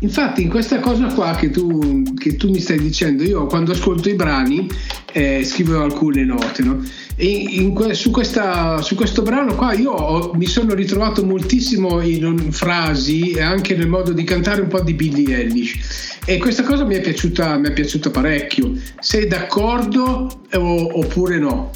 infatti 0.00 0.42
in 0.42 0.48
questa 0.48 0.80
cosa 0.80 1.06
qua 1.06 1.34
che 1.34 1.50
tu, 1.50 2.02
che 2.14 2.36
tu, 2.36 2.50
mi 2.50 2.58
stai 2.58 2.78
dicendo, 2.78 3.22
io 3.22 3.46
quando 3.46 3.72
ascolto 3.72 4.08
i 4.08 4.14
brani 4.14 4.68
eh, 5.12 5.44
scrivo 5.44 5.82
alcune 5.82 6.24
note, 6.24 6.62
no? 6.62 6.82
E 7.16 7.26
in, 7.26 7.76
su, 7.92 8.10
questa, 8.10 8.80
su, 8.80 8.94
questo 8.94 9.22
brano 9.22 9.54
qua 9.54 9.74
io 9.74 9.90
ho, 9.90 10.32
mi 10.34 10.46
sono 10.46 10.72
ritrovato 10.72 11.24
moltissimo 11.24 12.00
in 12.00 12.50
frasi 12.50 13.32
e 13.32 13.42
anche 13.42 13.76
nel 13.76 13.88
modo 13.88 14.12
di 14.12 14.24
cantare 14.24 14.62
un 14.62 14.68
po' 14.68 14.80
di 14.80 14.94
Billie 14.94 15.36
Eilish 15.36 16.18
e 16.24 16.38
questa 16.38 16.62
cosa 16.62 16.84
mi 16.84 16.94
è 16.94 17.00
piaciuta, 17.00 17.58
mi 17.58 17.68
è 17.68 17.72
piaciuta 17.72 18.10
parecchio. 18.10 18.72
Sei 19.00 19.26
d'accordo 19.26 20.40
o, 20.54 20.98
oppure 20.98 21.38
no? 21.38 21.70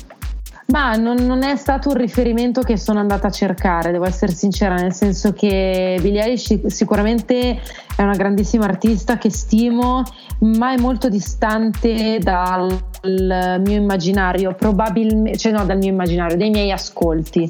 Ma 0.66 0.94
non, 0.96 1.16
non, 1.16 1.42
è 1.42 1.56
stato 1.56 1.90
un 1.90 1.96
riferimento 1.96 2.62
che 2.62 2.78
sono 2.78 2.98
andata 2.98 3.26
a 3.26 3.30
cercare, 3.30 3.92
devo 3.92 4.06
essere 4.06 4.32
sincera, 4.32 4.74
nel 4.74 4.94
senso 4.94 5.32
che 5.34 5.98
Billie 6.00 6.22
Eilish 6.22 6.66
sicuramente 6.66 7.60
è 7.94 8.02
una 8.02 8.14
grandissima 8.16 8.64
artista 8.64 9.18
che 9.18 9.30
stimo, 9.30 10.02
ma 10.38 10.72
è 10.72 10.78
molto 10.78 11.10
distante 11.10 12.18
dal 12.18 12.76
mio 13.02 13.76
immaginario, 13.76 14.54
probabilmente, 14.54 15.38
cioè 15.38 15.52
no, 15.52 15.66
dal 15.66 15.76
mio 15.76 15.90
immaginario, 15.90 16.36
dei 16.36 16.50
miei 16.50 16.72
ascolti. 16.72 17.48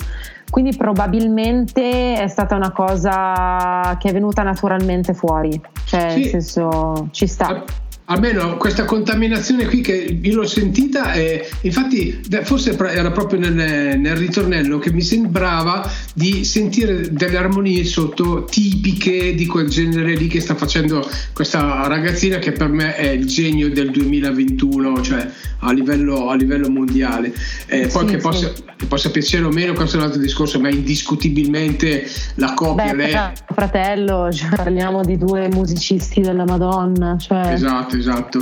Quindi 0.51 0.77
probabilmente 0.77 2.15
è 2.15 2.29
stata 2.29 2.55
una 2.57 2.73
cosa 2.73 3.97
che 3.99 4.09
è 4.09 4.13
venuta 4.13 4.43
naturalmente 4.43 5.15
fuori, 5.15 5.61
cioè 5.85 6.11
sì. 6.11 6.19
nel 6.19 6.29
senso 6.29 7.09
ci 7.11 7.27
sta 7.27 7.65
almeno 8.07 8.59
questa 8.59 8.85
contaminazione 8.85 9.65
qui 9.65 9.81
che 9.81 10.19
io 10.21 10.35
l'ho 10.35 10.47
sentita 10.47 11.15
e 11.15 11.49
infatti 11.63 12.21
forse 12.43 12.77
era 12.77 13.11
proprio 13.13 13.39
nel, 13.39 13.55
nel, 13.55 14.17
ritornello 14.17 14.79
che 14.79 14.93
mi 14.93 15.01
sembrava 15.01 15.91
di 16.13 16.45
sentire 16.45 17.13
delle 17.13 17.39
armonie 17.39 17.85
sotto 17.85 18.45
tipiche 18.45 19.35
di 19.35 19.47
quel 19.47 19.69
genere 19.69 20.15
lì 20.17 20.27
che 20.27 20.41
sta 20.41 20.55
facendo 20.55 21.09
questa 21.33 21.87
ragazzina 21.87 22.39
che 22.39 22.53
per 22.53 22.69
me 22.69 22.95
è 22.95 23.09
il 23.09 23.27
genio 23.27 23.71
del 23.71 23.91
2021 23.91 25.01
cioè 25.01 25.27
a 25.65 25.73
livello, 25.73 26.29
a 26.29 26.35
livello 26.35 26.69
mondiale. 26.69 27.33
Eh, 27.67 27.87
poi 27.87 28.07
sì, 28.07 28.13
che, 28.13 28.21
sì. 28.21 28.27
Possa, 28.27 28.53
che, 28.77 28.87
Possa, 28.87 29.11
piacere 29.11 29.45
o 29.45 29.51
meno 29.51 29.73
questo 29.73 29.97
è 29.97 30.01
un 30.01 30.07
altro 30.07 30.21
discorso 30.21 30.61
ma 30.61 30.69
indiscutibilmente 30.69 32.07
la 32.35 32.53
coppia 32.55 32.93
Beh, 32.93 32.95
lei... 32.95 33.33
fratello 33.47 34.31
cioè, 34.31 34.51
parliamo 34.55 35.03
di 35.03 35.17
due 35.17 35.49
musicisti 35.49 36.21
della 36.21 36.45
Madonna 36.45 37.17
cioè... 37.17 37.53
esatto 37.53 37.94
esatto, 37.97 38.41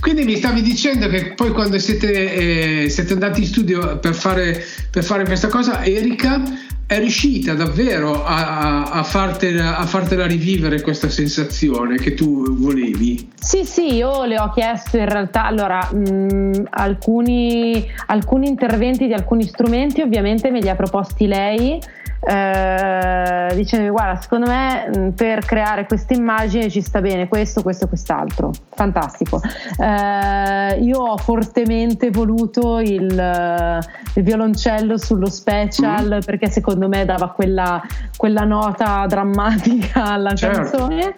Quindi 0.00 0.24
mi 0.24 0.36
stavi 0.36 0.62
dicendo 0.62 1.08
che 1.08 1.32
poi 1.34 1.52
quando 1.52 1.78
siete, 1.78 2.82
eh, 2.84 2.88
siete 2.88 3.12
andati 3.12 3.40
in 3.40 3.46
studio 3.46 3.98
per 3.98 4.14
fare, 4.14 4.64
per 4.90 5.04
fare, 5.04 5.24
questa 5.24 5.48
cosa, 5.48 5.84
Erika 5.84 6.42
è 6.86 6.98
riuscita 6.98 7.54
davvero 7.54 8.24
a, 8.24 8.84
a, 8.84 9.02
fartela, 9.02 9.78
a, 9.78 9.86
fartela, 9.86 10.26
rivivere 10.26 10.82
questa 10.82 11.08
sensazione 11.08 11.96
che 11.96 12.14
tu 12.14 12.56
volevi? 12.56 13.30
Sì, 13.40 13.64
sì, 13.64 13.94
io 13.94 14.24
le 14.24 14.38
ho 14.38 14.50
chiesto 14.50 14.98
in 14.98 15.08
realtà, 15.08 15.46
allora, 15.46 15.90
mh, 15.90 16.66
alcuni, 16.70 17.86
alcuni 18.06 18.48
interventi 18.48 19.06
di 19.06 19.14
alcuni 19.14 19.44
strumenti 19.44 20.02
ovviamente 20.02 20.50
me 20.50 20.60
li 20.60 20.68
ha 20.68 20.74
proposti 20.74 21.26
lei 21.26 21.80
eh, 22.26 23.54
dicendo 23.54 23.90
guarda 23.92 24.20
secondo 24.20 24.46
me 24.46 25.12
per 25.14 25.44
creare 25.44 25.86
questa 25.86 26.14
immagine 26.14 26.70
ci 26.70 26.80
sta 26.80 27.00
bene 27.00 27.28
questo, 27.28 27.62
questo 27.62 27.84
e 27.84 27.88
quest'altro 27.88 28.50
fantastico 28.70 29.40
eh, 29.78 30.78
io 30.80 30.98
ho 30.98 31.16
fortemente 31.18 32.10
voluto 32.10 32.80
il, 32.80 33.82
il 34.14 34.22
violoncello 34.22 34.96
sullo 34.96 35.30
special 35.30 36.16
mm. 36.16 36.24
perché 36.24 36.48
secondo 36.48 36.88
me 36.88 37.04
dava 37.04 37.30
quella, 37.30 37.82
quella 38.16 38.44
nota 38.44 39.04
drammatica 39.06 40.04
alla 40.04 40.34
certo. 40.34 40.60
canzone 40.60 41.14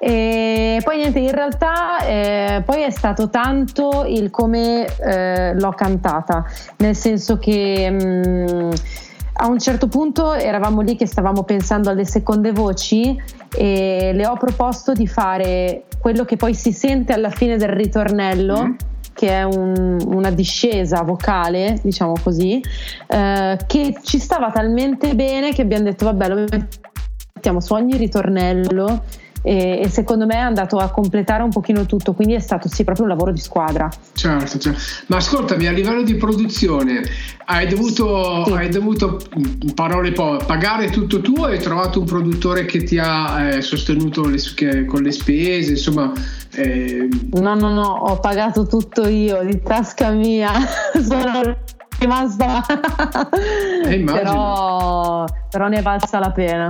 e 0.00 0.80
poi 0.84 0.96
niente, 0.98 1.18
in 1.18 1.32
realtà 1.32 2.06
eh, 2.06 2.62
poi 2.64 2.82
è 2.82 2.90
stato 2.90 3.28
tanto 3.30 4.04
il 4.06 4.30
come 4.30 4.86
eh, 4.86 5.58
l'ho 5.58 5.70
cantata, 5.70 6.44
nel 6.76 6.94
senso 6.94 7.38
che 7.38 7.90
mh, 7.90 8.70
a 9.40 9.48
un 9.48 9.58
certo 9.58 9.86
punto 9.86 10.32
eravamo 10.32 10.80
lì 10.80 10.96
che 10.96 11.06
stavamo 11.06 11.44
pensando 11.44 11.90
alle 11.90 12.04
seconde 12.04 12.52
voci 12.52 13.16
e 13.56 14.10
le 14.12 14.26
ho 14.26 14.36
proposto 14.36 14.92
di 14.92 15.06
fare 15.06 15.84
quello 16.00 16.24
che 16.24 16.36
poi 16.36 16.54
si 16.54 16.72
sente 16.72 17.12
alla 17.12 17.30
fine 17.30 17.56
del 17.56 17.70
ritornello. 17.70 18.64
Mm 18.64 18.74
che 19.18 19.30
è 19.30 19.42
un, 19.42 19.98
una 20.06 20.30
discesa 20.30 21.02
vocale, 21.02 21.80
diciamo 21.82 22.12
così, 22.22 22.62
eh, 23.08 23.58
che 23.66 23.96
ci 24.00 24.20
stava 24.20 24.52
talmente 24.52 25.16
bene 25.16 25.52
che 25.52 25.62
abbiamo 25.62 25.82
detto 25.82 26.04
vabbè 26.04 26.28
lo 26.28 26.44
mettiamo 27.34 27.60
su 27.60 27.72
ogni 27.72 27.96
ritornello 27.96 29.02
e, 29.42 29.80
e, 29.82 29.88
secondo 29.88 30.26
me 30.26 30.34
è 30.34 30.38
andato 30.38 30.76
a 30.78 30.90
completare 30.90 31.42
un 31.42 31.50
pochino 31.50 31.86
tutto, 31.86 32.12
quindi 32.12 32.34
è 32.34 32.40
stato 32.40 32.68
sì 32.68 32.84
proprio 32.84 33.04
un 33.04 33.10
lavoro 33.10 33.32
di 33.32 33.40
squadra. 33.40 33.88
Certo, 34.12 34.58
certo. 34.58 34.80
ma 35.06 35.16
ascoltami, 35.16 35.66
a 35.66 35.72
livello 35.72 36.02
di 36.02 36.14
produzione 36.16 37.02
hai 37.46 37.66
dovuto, 37.66 38.44
sì. 38.44 38.52
hai 38.52 38.68
dovuto 38.68 39.18
parole 39.74 40.12
po', 40.12 40.38
pagare 40.44 40.90
tutto 40.90 41.20
tu 41.20 41.42
hai 41.44 41.58
trovato 41.58 42.00
un 42.00 42.06
produttore 42.06 42.66
che 42.66 42.82
ti 42.82 42.98
ha 42.98 43.54
eh, 43.54 43.62
sostenuto 43.62 44.26
le, 44.26 44.38
che, 44.54 44.84
con 44.84 45.02
le 45.02 45.12
spese, 45.12 45.70
insomma... 45.70 46.12
Eh... 46.54 47.08
No, 47.32 47.54
no, 47.54 47.72
no, 47.72 47.86
ho 47.86 48.18
pagato 48.18 48.66
tutto 48.66 49.06
io 49.08 49.42
di 49.44 49.60
tasca 49.62 50.10
mia, 50.10 50.50
sono 51.00 51.56
rimasta... 51.98 52.64
Eh, 53.84 54.00
però, 54.04 55.24
però 55.50 55.68
ne 55.68 55.78
è 55.78 55.82
valsa 55.82 56.18
la 56.18 56.30
pena. 56.30 56.68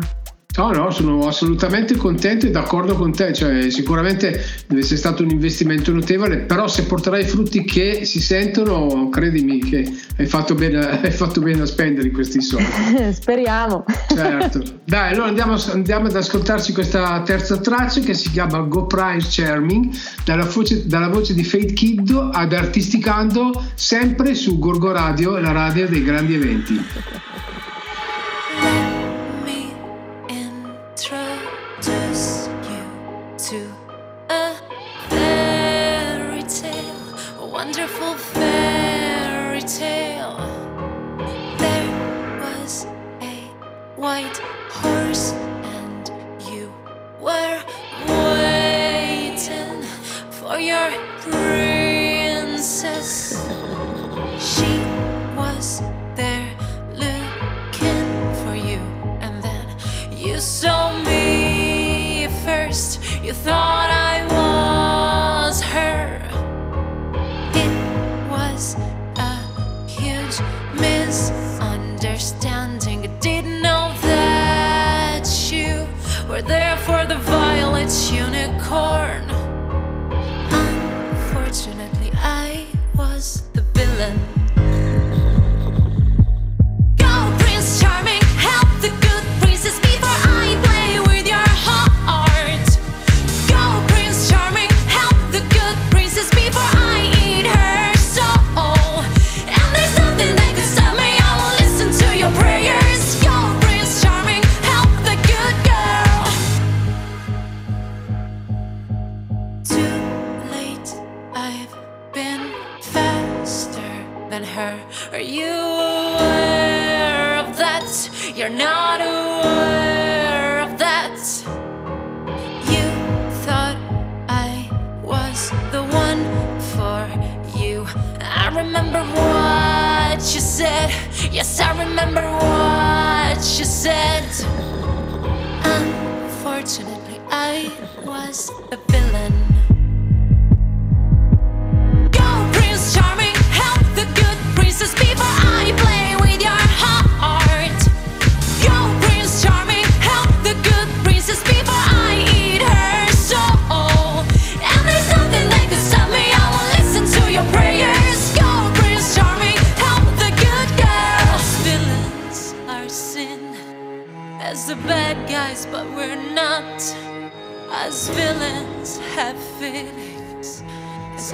No, 0.59 0.73
no, 0.73 0.91
sono 0.91 1.29
assolutamente 1.29 1.95
contento 1.95 2.45
e 2.47 2.51
d'accordo 2.51 2.97
con 2.97 3.13
te, 3.13 3.33
cioè, 3.33 3.71
sicuramente 3.71 4.45
deve 4.67 4.81
essere 4.81 4.97
stato 4.97 5.23
un 5.23 5.31
investimento 5.31 5.93
notevole, 5.93 6.39
però 6.39 6.67
se 6.67 6.83
porterai 6.83 7.23
i 7.23 7.27
frutti 7.29 7.63
che 7.63 8.05
si 8.05 8.21
sentono, 8.21 9.09
credimi 9.09 9.61
che 9.61 9.89
hai 10.17 10.27
fatto 10.27 10.57
bene, 10.57 11.01
hai 11.01 11.13
fatto 11.13 11.41
bene 11.41 11.63
a 11.63 11.65
spendere 11.65 12.11
questi 12.11 12.41
soldi. 12.41 12.67
Speriamo. 13.15 13.85
Certo. 14.09 14.61
Dai, 14.85 15.13
allora 15.13 15.29
andiamo, 15.29 15.57
andiamo, 15.71 16.09
ad 16.09 16.17
ascoltarci 16.17 16.73
questa 16.73 17.23
terza 17.23 17.59
traccia 17.59 18.01
che 18.01 18.15
si 18.15 18.29
chiama 18.33 18.59
Go 18.63 18.87
Price 18.87 19.29
Charming, 19.31 19.95
dalla 20.25 20.47
voce, 20.47 20.89
dalla 20.89 21.09
voce 21.09 21.35
di 21.35 21.45
Fate 21.45 21.73
Kiddo 21.73 22.31
ad 22.31 22.53
Artisticando, 22.53 23.65
sempre 23.75 24.35
su 24.35 24.59
Gorgo 24.59 24.91
Radio, 24.91 25.39
la 25.39 25.53
radio 25.53 25.87
dei 25.87 26.03
grandi 26.03 26.35
eventi. 26.35 26.85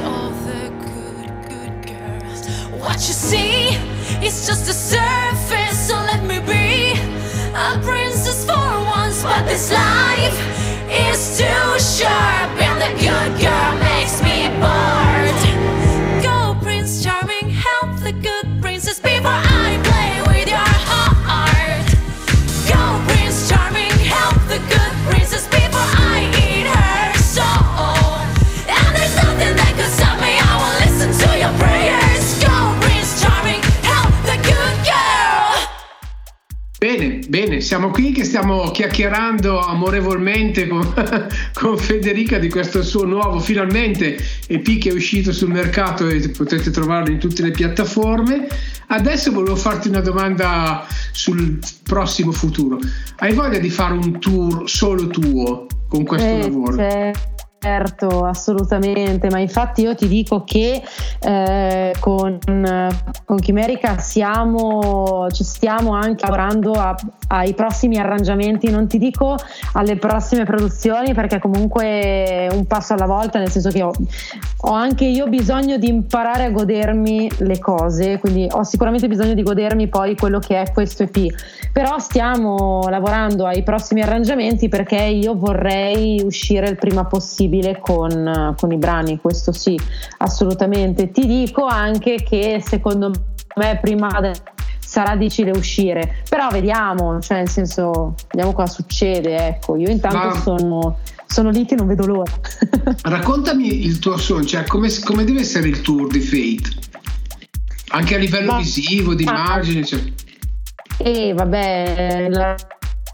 all 0.01 0.31
the 0.31 0.71
good, 0.85 1.29
good 1.49 1.87
girls. 1.87 2.47
What 2.81 2.97
you 3.07 3.15
see 3.15 3.69
is 4.25 4.47
just 4.47 4.67
the 4.67 4.73
surface, 4.73 5.89
so 5.89 5.95
let 5.95 6.23
me 6.25 6.41
be 6.41 6.99
a 7.55 7.79
princess 7.83 8.45
for 8.45 8.67
once. 8.97 9.23
But 9.23 9.47
this 9.47 9.71
life 9.73 10.39
is 10.91 11.39
too 11.39 11.79
sharp, 11.79 12.51
and 12.61 12.81
the 12.81 13.03
good 13.03 13.41
girl. 13.41 13.84
Siamo 37.61 37.91
qui 37.91 38.13
che 38.13 38.25
stiamo 38.25 38.71
chiacchierando 38.71 39.59
amorevolmente 39.61 40.67
con, 40.67 40.95
con, 41.53 41.77
Federica 41.77 42.39
di 42.39 42.49
questo 42.49 42.83
suo 42.83 43.05
nuovo, 43.05 43.39
finalmente, 43.39 44.17
EP 44.47 44.79
che 44.79 44.91
è 44.91 44.93
uscito 44.93 45.33
sul 45.33 45.51
mercato 45.51 46.09
e 46.09 46.29
potete 46.31 46.71
trovarlo 46.71 47.11
in 47.11 47.19
tutte 47.19 47.43
le 47.43 47.51
piattaforme. 47.51 48.47
Adesso 48.87 49.33
volevo 49.33 49.57
farti 49.57 49.89
una 49.89 50.01
domanda 50.01 50.87
sul 51.13 51.59
prossimo 51.83 52.33
futuro. 52.33 52.79
Hai 53.17 53.35
voglia 53.35 53.59
di 53.59 53.71
fare 53.71 53.95
un 53.95 54.19
tour 54.21 54.69
solo 54.69 55.09
tuo 55.09 55.67
con 55.89 56.05
questo 56.05 56.29
eh, 56.29 56.39
lavoro? 56.39 56.77
Certo. 56.77 57.34
Certo, 57.65 58.27
assolutamente, 58.27 59.31
ma 59.31 59.39
infatti 59.39 59.81
io 59.81 59.95
ti 59.95 60.07
dico 60.07 60.45
che 60.45 60.83
eh, 61.19 61.95
con, 61.99 62.39
con 63.25 63.39
Chimerica 63.39 63.97
siamo, 63.97 65.29
ci 65.31 65.45
stiamo 65.45 65.95
anche 65.95 66.27
lavorando 66.27 66.73
a, 66.73 66.95
ai 67.29 67.55
prossimi 67.55 67.97
arrangiamenti, 67.97 68.71
non 68.71 68.87
ti 68.87 68.99
dico 68.99 69.39
alle 69.73 69.97
prossime 69.97 70.45
produzioni 70.45 71.15
perché 71.15 71.39
comunque 71.39 72.49
un 72.53 72.67
passo 72.67 72.93
alla 72.93 73.07
volta, 73.07 73.39
nel 73.39 73.49
senso 73.49 73.71
che 73.71 73.83
ho, 73.83 73.93
ho 74.59 74.73
anche 74.73 75.07
io 75.07 75.27
bisogno 75.29 75.79
di 75.79 75.89
imparare 75.89 76.45
a 76.45 76.51
godermi 76.51 77.31
le 77.39 77.59
cose, 77.61 78.19
quindi 78.19 78.47
ho 78.51 78.63
sicuramente 78.63 79.09
bisogno 79.09 79.33
di 79.33 79.43
godermi 79.43 79.89
poi 79.89 80.15
quello 80.17 80.39
che 80.39 80.61
è 80.61 80.71
questo 80.71 81.05
EP, 81.05 81.35
però 81.73 81.99
stiamo 81.99 82.83
lavorando 82.91 83.47
ai 83.47 83.63
prossimi 83.63 84.03
arrangiamenti 84.03 84.69
perché 84.69 85.03
io 85.03 85.35
vorrei 85.35 86.21
uscire 86.23 86.69
il 86.69 86.77
prima 86.77 87.07
possibile 87.07 87.53
possibile 87.55 87.79
con, 87.81 88.55
con 88.59 88.73
i 88.73 88.77
brani, 88.77 89.19
questo 89.21 89.53
sì, 89.53 89.79
assolutamente. 90.19 91.11
Ti 91.11 91.27
dico 91.27 91.67
anche 91.67 92.17
che 92.17 92.63
secondo 92.65 93.13
me 93.57 93.79
prima 93.81 94.09
sarà 94.79 95.17
difficile 95.17 95.51
uscire, 95.51 96.23
però 96.29 96.49
vediamo, 96.49 97.21
cioè 97.21 97.39
nel 97.39 97.49
senso, 97.49 98.15
vediamo 98.31 98.53
cosa 98.53 98.73
succede, 98.73 99.47
ecco, 99.47 99.77
io 99.77 99.89
intanto 99.89 100.19
Ma... 100.19 100.41
sono 100.41 100.99
sono 101.27 101.51
lì 101.51 101.65
che 101.65 101.75
non 101.75 101.89
vedo 101.89 102.07
l'ora. 102.07 102.31
Raccontami 103.03 103.85
il 103.85 103.99
tuo 103.99 104.17
sogno, 104.17 104.45
cioè 104.45 104.65
come, 104.67 104.89
come, 105.03 105.25
deve 105.25 105.41
essere 105.41 105.67
il 105.67 105.81
tour 105.81 106.07
di 106.07 106.21
Fate? 106.21 106.83
Anche 107.89 108.15
a 108.15 108.19
livello 108.19 108.53
Ma, 108.53 108.59
visivo, 108.59 109.15
di 109.15 109.25
immagine? 109.25 109.85
Cioè. 109.85 110.01
E 110.99 111.33
vabbè, 111.35 112.29
la 112.31 112.55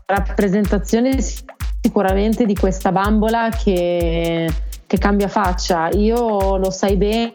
rappresentazione 0.05 1.17
sicuramente 1.81 2.45
di 2.45 2.55
questa 2.55 2.93
bambola 2.93 3.49
che, 3.51 4.49
che 4.87 4.99
cambia 4.99 5.29
faccia. 5.29 5.89
Io 5.91 6.57
lo 6.57 6.71
sai 6.71 6.97
bene, 6.97 7.33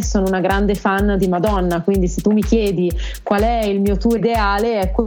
sono 0.00 0.26
una 0.26 0.40
grande 0.40 0.74
fan 0.74 1.16
di 1.18 1.28
Madonna, 1.28 1.82
quindi 1.82 2.08
se 2.08 2.20
tu 2.20 2.32
mi 2.32 2.42
chiedi 2.42 2.90
qual 3.22 3.42
è 3.42 3.64
il 3.64 3.80
mio 3.80 3.96
tour 3.96 4.16
ideale, 4.16 4.80
ecco 4.80 5.04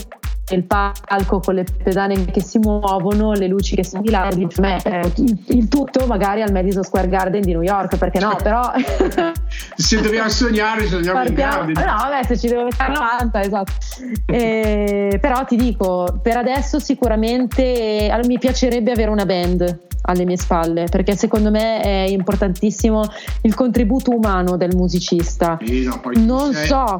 il 0.55 0.63
palco 0.63 1.39
con 1.39 1.55
le 1.55 1.65
pedane 1.83 2.25
che 2.25 2.41
si 2.41 2.59
muovono, 2.59 3.33
le 3.33 3.47
luci 3.47 3.75
che 3.75 3.83
sono 3.83 4.01
di 4.01 4.09
là, 4.09 4.27
eh, 4.29 5.11
il 5.47 5.67
tutto 5.67 6.05
magari 6.07 6.41
al 6.41 6.51
Madison 6.51 6.83
Square 6.83 7.07
Garden 7.07 7.41
di 7.41 7.51
New 7.51 7.61
York, 7.61 7.97
perché 7.97 8.19
no, 8.19 8.35
però... 8.41 8.71
se 9.75 10.01
dobbiamo 10.01 10.29
sognare, 10.29 10.87
sogniamo 10.87 11.23
in 11.23 11.33
Garden. 11.33 11.73
No, 11.73 11.95
vabbè, 11.97 12.23
se 12.25 12.37
ci 12.37 12.47
devo 12.47 12.63
mettere 12.63 12.93
90, 12.93 13.41
esatto. 13.41 13.71
Eh, 14.31 15.17
però 15.21 15.43
ti 15.43 15.55
dico, 15.55 16.19
per 16.21 16.37
adesso 16.37 16.79
sicuramente 16.79 18.09
mi 18.25 18.39
piacerebbe 18.39 18.91
avere 18.91 19.11
una 19.11 19.25
band 19.25 19.79
alle 20.03 20.25
mie 20.25 20.37
spalle, 20.37 20.85
perché 20.89 21.15
secondo 21.15 21.51
me 21.51 21.81
è 21.81 22.05
importantissimo 22.09 23.03
il 23.41 23.53
contributo 23.53 24.11
umano 24.11 24.57
del 24.57 24.75
musicista. 24.75 25.57
Sì, 25.63 25.83
no, 25.83 26.01
non 26.15 26.53
sei, 26.53 26.67
so. 26.67 26.97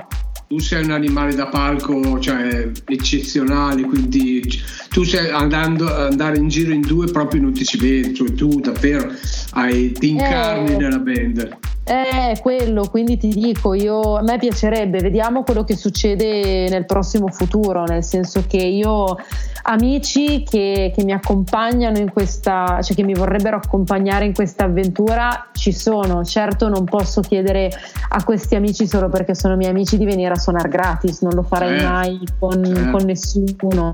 Tu 0.51 0.59
sei 0.59 0.83
un 0.83 0.91
animale 0.91 1.33
da 1.33 1.47
palco 1.47 2.19
cioè, 2.19 2.69
eccezionale, 2.83 3.83
quindi 3.83 4.43
tu 4.89 5.03
sei 5.03 5.29
andando 5.29 5.87
andare 5.95 6.39
in 6.39 6.49
giro 6.49 6.73
in 6.73 6.81
due 6.81 7.09
proprio 7.09 7.39
non 7.39 7.53
ti 7.53 7.63
ci 7.63 7.77
vedi, 7.77 8.13
cioè 8.13 8.33
tu 8.33 8.59
davvero 8.59 9.09
hai, 9.51 9.93
ti 9.93 10.09
incarni 10.09 10.73
eh. 10.73 10.75
nella 10.75 10.99
band. 10.99 11.57
Eh, 11.91 12.39
quello, 12.39 12.87
quindi 12.89 13.17
ti 13.17 13.27
dico, 13.27 13.73
io, 13.73 14.15
a 14.15 14.21
me 14.21 14.37
piacerebbe, 14.37 14.99
vediamo 14.99 15.43
quello 15.43 15.65
che 15.65 15.75
succede 15.75 16.69
nel 16.69 16.85
prossimo 16.85 17.27
futuro, 17.27 17.83
nel 17.83 18.01
senso 18.01 18.45
che 18.47 18.59
io 18.59 19.17
amici 19.63 20.41
che, 20.43 20.93
che 20.95 21.03
mi 21.03 21.11
accompagnano 21.11 21.97
in 21.97 22.09
questa, 22.09 22.79
cioè 22.81 22.95
che 22.95 23.03
mi 23.03 23.13
vorrebbero 23.13 23.57
accompagnare 23.57 24.23
in 24.23 24.33
questa 24.33 24.63
avventura 24.63 25.49
ci 25.51 25.73
sono, 25.73 26.23
certo 26.23 26.69
non 26.69 26.85
posso 26.85 27.19
chiedere 27.19 27.69
a 28.07 28.23
questi 28.23 28.55
amici 28.55 28.87
solo 28.87 29.09
perché 29.09 29.35
sono 29.35 29.57
miei 29.57 29.71
amici 29.71 29.97
di 29.97 30.05
venire 30.05 30.33
a 30.33 30.39
suonare 30.39 30.69
gratis, 30.69 31.19
non 31.23 31.33
lo 31.33 31.43
farei 31.43 31.77
certo, 31.77 31.91
mai 31.91 32.19
con, 32.39 32.63
certo. 32.63 32.91
con 32.91 33.05
nessuno. 33.05 33.91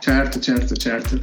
Certo, 0.00 0.40
certo, 0.40 0.74
certo. 0.74 1.20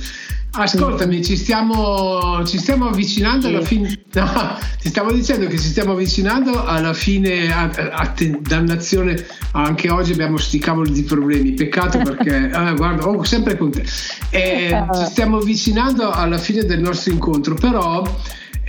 Ascoltami, 0.51 1.23
ci 1.23 1.37
stiamo, 1.37 2.43
ci 2.43 2.57
stiamo 2.57 2.87
avvicinando 2.87 3.47
sì. 3.47 3.53
alla 3.53 3.63
fine. 3.63 3.99
No, 4.13 4.57
ti 4.81 4.89
stavo 4.89 5.11
dicendo 5.11 5.45
che 5.45 5.59
ci 5.59 5.67
stiamo 5.67 5.91
avvicinando 5.91 6.65
alla 6.65 6.93
fine. 6.93 7.53
A, 7.53 7.69
a, 7.69 8.13
dannazione, 8.41 9.25
anche 9.51 9.91
oggi 9.91 10.11
abbiamo 10.13 10.37
sti 10.37 10.57
cavoli 10.57 10.91
di 10.91 11.03
problemi. 11.03 11.53
Peccato 11.53 11.99
perché, 12.03 12.49
eh, 12.51 12.73
guarda, 12.75 13.07
oh, 13.07 13.23
sempre 13.23 13.57
con 13.57 13.69
te. 13.69 13.85
Eh, 14.31 14.85
ci 14.95 15.05
stiamo 15.05 15.37
avvicinando 15.37 16.09
alla 16.09 16.39
fine 16.39 16.65
del 16.65 16.79
nostro 16.79 17.11
incontro, 17.11 17.53
però 17.53 18.03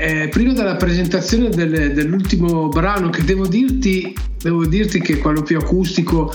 eh, 0.00 0.28
prima 0.28 0.54
della 0.54 0.76
presentazione 0.76 1.50
del, 1.50 1.92
dell'ultimo 1.92 2.68
brano 2.68 3.10
che 3.10 3.22
devo 3.22 3.46
dirti, 3.46 4.14
devo 4.42 4.64
dirti 4.66 5.00
che 5.00 5.14
è 5.14 5.18
quello 5.18 5.42
più 5.42 5.58
acustico, 5.58 6.32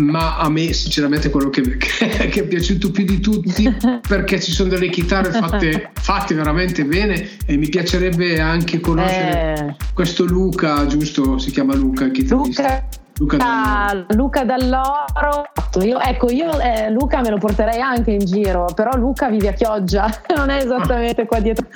ma 0.00 0.36
a 0.36 0.50
me 0.50 0.72
sinceramente 0.74 1.30
quello 1.30 1.48
che, 1.48 1.62
che, 1.78 2.28
che, 2.28 2.40
è 2.40 2.46
piaciuto 2.46 2.90
più 2.90 3.06
di 3.06 3.18
tutti 3.18 3.74
perché 4.06 4.38
ci 4.38 4.52
sono 4.52 4.68
delle 4.68 4.90
chitarre 4.90 5.30
fatte, 5.30 5.92
fatte 5.94 6.34
veramente 6.34 6.84
bene 6.84 7.26
e 7.46 7.56
mi 7.56 7.70
piacerebbe 7.70 8.38
anche 8.38 8.80
conoscere 8.80 9.76
eh. 9.78 9.84
questo 9.94 10.24
Luca, 10.26 10.86
giusto? 10.86 11.38
Si 11.38 11.50
chiama 11.50 11.74
Luca 11.74 12.04
il 12.04 12.12
chitarrista. 12.12 12.62
Luca 12.62 13.04
Luca, 13.18 13.36
Dall'Oro. 13.36 14.06
Luca 14.10 14.44
Dall'Oro. 14.44 15.44
Io, 15.82 15.98
ecco, 16.00 16.30
io 16.30 16.58
eh, 16.58 16.90
Luca 16.90 17.20
me 17.20 17.30
lo 17.30 17.38
porterei 17.38 17.80
anche 17.80 18.12
in 18.12 18.24
giro, 18.24 18.66
però 18.74 18.96
Luca 18.96 19.28
vive 19.28 19.48
a 19.48 19.52
Chioggia, 19.52 20.10
non 20.36 20.50
è 20.50 20.62
esattamente 20.62 21.26
qua 21.26 21.40
dietro. 21.40 21.66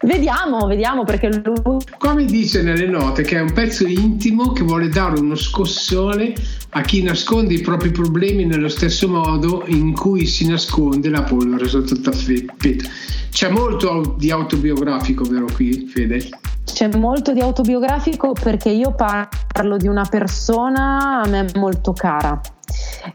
Vediamo, 0.00 0.66
vediamo 0.66 1.04
perché 1.04 1.28
lui... 1.42 1.78
Come 1.98 2.24
dice 2.24 2.62
nelle 2.62 2.86
note 2.86 3.22
che 3.22 3.36
è 3.36 3.40
un 3.40 3.52
pezzo 3.52 3.86
intimo 3.86 4.52
che 4.52 4.62
vuole 4.62 4.88
dare 4.88 5.18
uno 5.20 5.34
scossone 5.34 6.32
a 6.70 6.80
chi 6.82 7.02
nasconde 7.02 7.54
i 7.54 7.60
propri 7.60 7.90
problemi 7.90 8.44
nello 8.44 8.68
stesso 8.68 9.08
modo 9.08 9.64
in 9.66 9.92
cui 9.92 10.26
si 10.26 10.46
nasconde 10.46 11.08
la 11.08 11.22
polvere 11.22 11.68
sotto 11.68 11.94
il 11.94 12.00
tappeto. 12.00 12.88
C'è 13.30 13.50
molto 13.50 14.14
di 14.18 14.30
autobiografico, 14.30 15.24
vero 15.24 15.46
qui, 15.52 15.86
Fede? 15.86 16.28
C'è 16.64 16.88
molto 16.96 17.32
di 17.32 17.40
autobiografico 17.40 18.32
perché 18.32 18.70
io 18.70 18.94
parlo 18.94 19.76
di 19.76 19.88
una 19.88 20.06
persona 20.08 21.22
a 21.22 21.28
me 21.28 21.46
molto 21.54 21.92
cara 21.92 22.40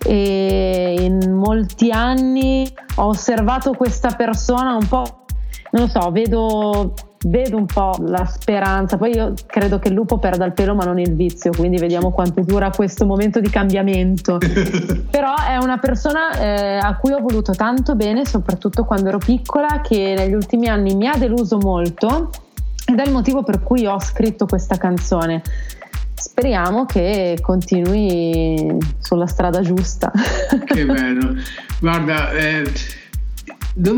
e 0.03 0.95
in 0.99 1.31
molti 1.31 1.91
anni 1.91 2.69
ho 2.95 3.07
osservato 3.07 3.71
questa 3.71 4.09
persona 4.09 4.75
un 4.75 4.87
po', 4.87 5.25
non 5.71 5.83
lo 5.83 5.87
so, 5.87 6.11
vedo, 6.11 6.93
vedo 7.25 7.57
un 7.57 7.65
po' 7.65 7.95
la 8.01 8.25
speranza, 8.25 8.97
poi 8.97 9.15
io 9.15 9.33
credo 9.45 9.79
che 9.79 9.87
il 9.87 9.93
lupo 9.93 10.17
perda 10.17 10.45
il 10.45 10.53
pelo 10.53 10.75
ma 10.75 10.83
non 10.83 10.99
il 10.99 11.15
vizio, 11.15 11.51
quindi 11.51 11.77
vediamo 11.77 12.11
quanto 12.11 12.41
dura 12.41 12.69
questo 12.69 13.05
momento 13.05 13.39
di 13.39 13.49
cambiamento. 13.49 14.37
Però 15.09 15.33
è 15.35 15.57
una 15.57 15.77
persona 15.77 16.37
eh, 16.39 16.77
a 16.77 16.95
cui 16.97 17.13
ho 17.13 17.19
voluto 17.19 17.53
tanto 17.53 17.95
bene, 17.95 18.25
soprattutto 18.25 18.83
quando 18.83 19.09
ero 19.09 19.17
piccola, 19.17 19.81
che 19.81 20.13
negli 20.17 20.33
ultimi 20.33 20.67
anni 20.67 20.95
mi 20.95 21.07
ha 21.07 21.15
deluso 21.17 21.57
molto 21.57 22.29
ed 22.85 22.99
è 22.99 23.05
il 23.05 23.11
motivo 23.11 23.43
per 23.43 23.63
cui 23.63 23.85
ho 23.85 23.99
scritto 23.99 24.45
questa 24.45 24.77
canzone. 24.77 25.41
Speriamo 26.13 26.85
che 26.85 27.37
continui 27.41 28.77
sulla 28.99 29.25
strada 29.25 29.61
giusta. 29.61 30.11
Che 30.65 30.85
bello. 30.85 31.33
Guarda, 31.79 32.31
eh, 32.31 32.63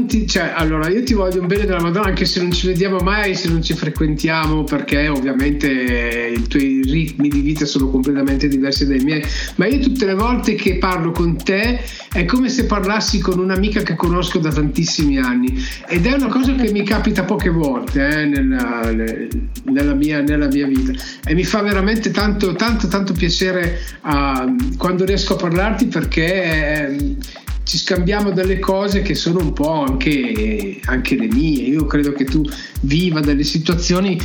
ti, 0.07 0.25
cioè, 0.25 0.53
allora 0.55 0.89
io 0.89 1.03
ti 1.03 1.13
voglio 1.13 1.39
un 1.39 1.45
bene 1.45 1.65
della 1.65 1.81
Madonna 1.81 2.07
anche 2.07 2.25
se 2.25 2.41
non 2.41 2.51
ci 2.51 2.65
vediamo 2.65 2.97
mai, 2.97 3.35
se 3.35 3.47
non 3.47 3.61
ci 3.61 3.75
frequentiamo 3.75 4.63
perché 4.63 5.07
ovviamente 5.07 6.33
i 6.35 6.47
tuoi 6.47 6.81
ritmi 6.83 7.27
di 7.27 7.41
vita 7.41 7.65
sono 7.65 7.87
completamente 7.89 8.47
diversi 8.47 8.87
dai 8.87 8.99
miei, 8.99 9.23
ma 9.57 9.67
io 9.67 9.79
tutte 9.79 10.05
le 10.05 10.15
volte 10.15 10.55
che 10.55 10.77
parlo 10.79 11.11
con 11.11 11.37
te 11.37 11.79
è 12.11 12.25
come 12.25 12.49
se 12.49 12.65
parlassi 12.65 13.19
con 13.19 13.37
un'amica 13.37 13.83
che 13.83 13.95
conosco 13.95 14.39
da 14.39 14.51
tantissimi 14.51 15.19
anni. 15.19 15.63
Ed 15.87 16.07
è 16.07 16.13
una 16.13 16.27
cosa 16.27 16.55
che 16.55 16.71
mi 16.71 16.83
capita 16.83 17.23
poche 17.23 17.49
volte 17.49 18.07
eh, 18.07 18.25
nella, 18.25 18.91
nella, 18.91 19.93
mia, 19.93 20.21
nella, 20.21 20.47
mia, 20.47 20.65
vita. 20.65 20.93
E 21.23 21.35
mi 21.35 21.43
fa 21.43 21.61
veramente 21.61 22.09
tanto 22.09 22.55
tanto 22.55 22.87
tanto 22.87 23.13
piacere 23.13 23.79
uh, 24.01 24.75
quando 24.77 25.05
riesco 25.05 25.33
a 25.33 25.37
parlarti 25.37 25.85
perché... 25.85 26.97
Uh, 26.99 27.45
ci 27.67 27.77
scambiamo 27.77 28.31
delle 28.31 28.59
cose 28.59 29.01
che 29.01 29.13
sono 29.13 29.39
un 29.39 29.51
po' 29.51 29.83
anche, 29.83 30.79
anche, 30.85 31.17
le 31.17 31.27
mie. 31.27 31.63
Io 31.63 31.85
credo 31.85 32.13
che 32.13 32.23
tu 32.23 32.41
viva 32.81 33.19
delle 33.19 33.43
situazioni 33.43 34.17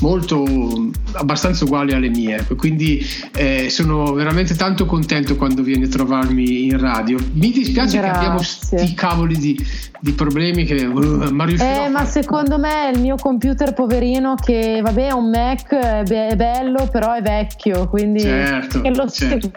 molto 0.00 0.44
abbastanza 1.12 1.64
uguali 1.64 1.92
alle 1.92 2.08
mie, 2.08 2.44
quindi 2.56 3.04
eh, 3.36 3.70
sono 3.70 4.12
veramente 4.12 4.56
tanto 4.56 4.84
contento 4.84 5.36
quando 5.36 5.62
vieni 5.62 5.84
a 5.84 5.88
trovarmi 5.88 6.64
in 6.64 6.78
radio. 6.78 7.18
Mi 7.34 7.52
dispiace 7.52 7.98
Grazie. 7.98 8.00
che 8.00 8.08
abbiamo 8.08 8.42
sti 8.42 8.94
cavoli 8.94 9.38
di, 9.38 9.66
di 10.00 10.12
problemi 10.12 10.64
che 10.64 10.84
uh, 10.84 11.32
ma 11.32 11.46
eh, 11.46 11.88
ma 11.88 12.04
secondo 12.04 12.58
me 12.58 12.90
il 12.92 13.00
mio 13.00 13.14
computer 13.14 13.74
poverino 13.74 14.34
che 14.34 14.80
vabbè 14.82 15.08
è 15.08 15.12
un 15.12 15.30
Mac 15.30 15.72
è 15.72 16.34
bello 16.36 16.88
però 16.90 17.14
è 17.14 17.22
vecchio 17.22 17.88
quindi 17.88 18.20
certo, 18.20 18.80
lo 18.82 19.08
certo. 19.08 19.50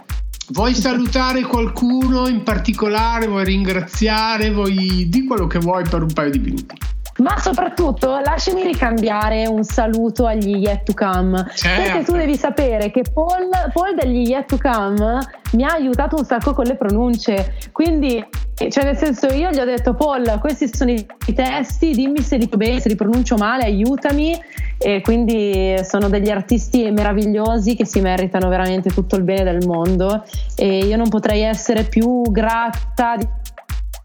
Vuoi 0.51 0.75
salutare 0.75 1.43
qualcuno 1.43 2.27
in 2.27 2.43
particolare? 2.43 3.25
Vuoi 3.25 3.45
ringraziare? 3.45 4.51
Vuoi 4.51 5.07
di 5.07 5.25
quello 5.25 5.47
che 5.47 5.59
vuoi 5.59 5.83
per 5.89 6.01
un 6.01 6.11
paio 6.11 6.29
di 6.29 6.39
minuti? 6.39 6.75
Ma 7.21 7.37
soprattutto 7.37 8.19
lasciami 8.19 8.63
ricambiare 8.63 9.45
un 9.45 9.63
saluto 9.63 10.25
agli 10.25 10.57
Yet 10.57 10.85
to 10.85 10.93
Come. 10.95 11.45
Certo. 11.53 11.81
Perché 11.81 12.03
tu 12.03 12.13
devi 12.13 12.35
sapere 12.35 12.89
che 12.89 13.03
Paul, 13.13 13.49
Paul 13.71 13.95
degli 13.95 14.27
Yet 14.27 14.47
to 14.47 14.57
Come 14.59 15.19
mi 15.51 15.63
ha 15.63 15.73
aiutato 15.73 16.15
un 16.15 16.25
sacco 16.25 16.53
con 16.53 16.65
le 16.65 16.75
pronunce. 16.75 17.53
Quindi, 17.71 18.25
cioè, 18.69 18.83
nel 18.83 18.97
senso, 18.97 19.27
io 19.27 19.51
gli 19.51 19.59
ho 19.59 19.65
detto: 19.65 19.93
Paul, 19.93 20.39
questi 20.39 20.67
sono 20.73 20.91
i 20.91 21.05
testi, 21.35 21.91
dimmi 21.91 22.21
se 22.21 22.37
li 22.37 22.49
bene, 22.55 22.79
se 22.79 22.89
li 22.89 22.95
pronuncio 22.95 23.35
male, 23.35 23.65
aiutami. 23.65 24.39
E 24.83 25.01
quindi 25.01 25.75
sono 25.83 26.09
degli 26.09 26.31
artisti 26.31 26.89
meravigliosi 26.89 27.75
che 27.75 27.85
si 27.85 28.01
meritano 28.01 28.49
veramente 28.49 28.89
tutto 28.89 29.15
il 29.15 29.21
bene 29.21 29.43
del 29.43 29.67
mondo. 29.67 30.23
E 30.55 30.79
io 30.79 30.97
non 30.97 31.07
potrei 31.07 31.43
essere 31.43 31.83
più 31.83 32.23
grata 32.31 33.15
di, 33.15 33.27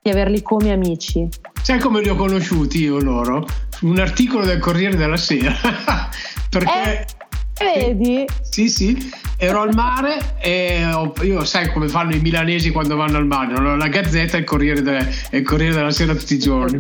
di 0.07 0.13
averli 0.13 0.41
come 0.41 0.71
amici. 0.71 1.29
Sai 1.61 1.81
come 1.81 2.01
li 2.01 2.09
ho 2.09 2.15
conosciuti 2.15 2.83
io 2.83 3.01
loro? 3.01 3.45
Un 3.81 3.99
articolo 3.99 4.45
del 4.45 4.61
Corriere 4.61 4.95
della 4.95 5.17
Sera. 5.17 5.53
Perché. 6.49 7.07
Eh 7.59 7.85
Vedi? 7.89 8.25
Sì, 8.43 8.69
sì, 8.69 9.11
ero 9.39 9.63
al 9.63 9.75
mare 9.75 10.37
e 10.41 10.87
io 11.23 11.45
sai 11.45 11.73
come 11.73 11.89
fanno 11.89 12.15
i 12.15 12.21
milanesi 12.21 12.71
quando 12.71 12.97
vanno 12.97 13.17
al 13.17 13.27
mare, 13.27 13.77
la 13.77 13.89
Gazzetta 13.89 14.37
e 14.37 14.41
il 14.41 15.09
il 15.31 15.43
Corriere 15.43 15.75
della 15.75 15.91
Sera 15.91 16.15
tutti 16.15 16.35
i 16.35 16.39
giorni. 16.39 16.79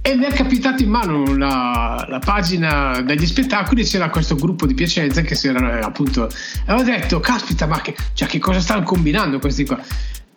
E 0.00 0.14
mi 0.14 0.24
è 0.24 0.32
capitato 0.32 0.82
in 0.82 0.88
mano 0.88 1.36
la, 1.36 2.06
la, 2.08 2.18
pagina 2.20 3.02
degli 3.02 3.26
spettacoli 3.26 3.84
c'era 3.84 4.08
questo 4.08 4.36
gruppo 4.36 4.64
di 4.64 4.72
Piacenza 4.72 5.20
che 5.20 5.34
si 5.34 5.48
era 5.48 5.84
appunto... 5.84 6.30
E 6.64 6.72
ho 6.72 6.82
detto, 6.82 7.20
caspita, 7.20 7.66
ma 7.66 7.80
che, 7.82 7.94
cioè, 8.14 8.26
che 8.26 8.38
cosa 8.38 8.60
stanno 8.60 8.84
combinando 8.84 9.38
questi 9.38 9.66
qua? 9.66 9.78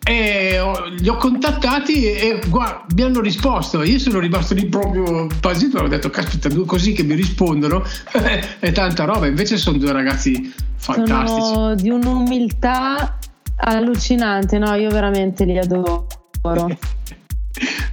E 0.04 0.58
li 0.98 1.08
ho 1.08 1.16
contattati 1.16 2.04
e 2.12 2.40
guarda, 2.48 2.84
mi 2.94 3.02
hanno 3.02 3.20
risposto. 3.20 3.82
Io 3.82 3.98
sono 3.98 4.18
rimasto 4.18 4.54
lì 4.54 4.66
proprio 4.66 5.28
basito. 5.40 5.78
Ho 5.78 5.88
detto, 5.88 6.10
caspita, 6.10 6.48
due 6.48 6.64
così 6.64 6.92
che 6.92 7.04
mi 7.04 7.14
rispondono 7.14 7.84
è 8.58 8.72
tanta 8.72 9.04
roba. 9.04 9.26
Invece 9.26 9.56
sono 9.56 9.78
due 9.78 9.92
ragazzi 9.92 10.52
fantastici. 10.76 11.40
Sono 11.40 11.74
di 11.74 11.90
un'umiltà 11.90 13.18
allucinante. 13.56 14.58
No, 14.58 14.74
io 14.74 14.90
veramente 14.90 15.44
li 15.44 15.58
adoro. 15.58 16.06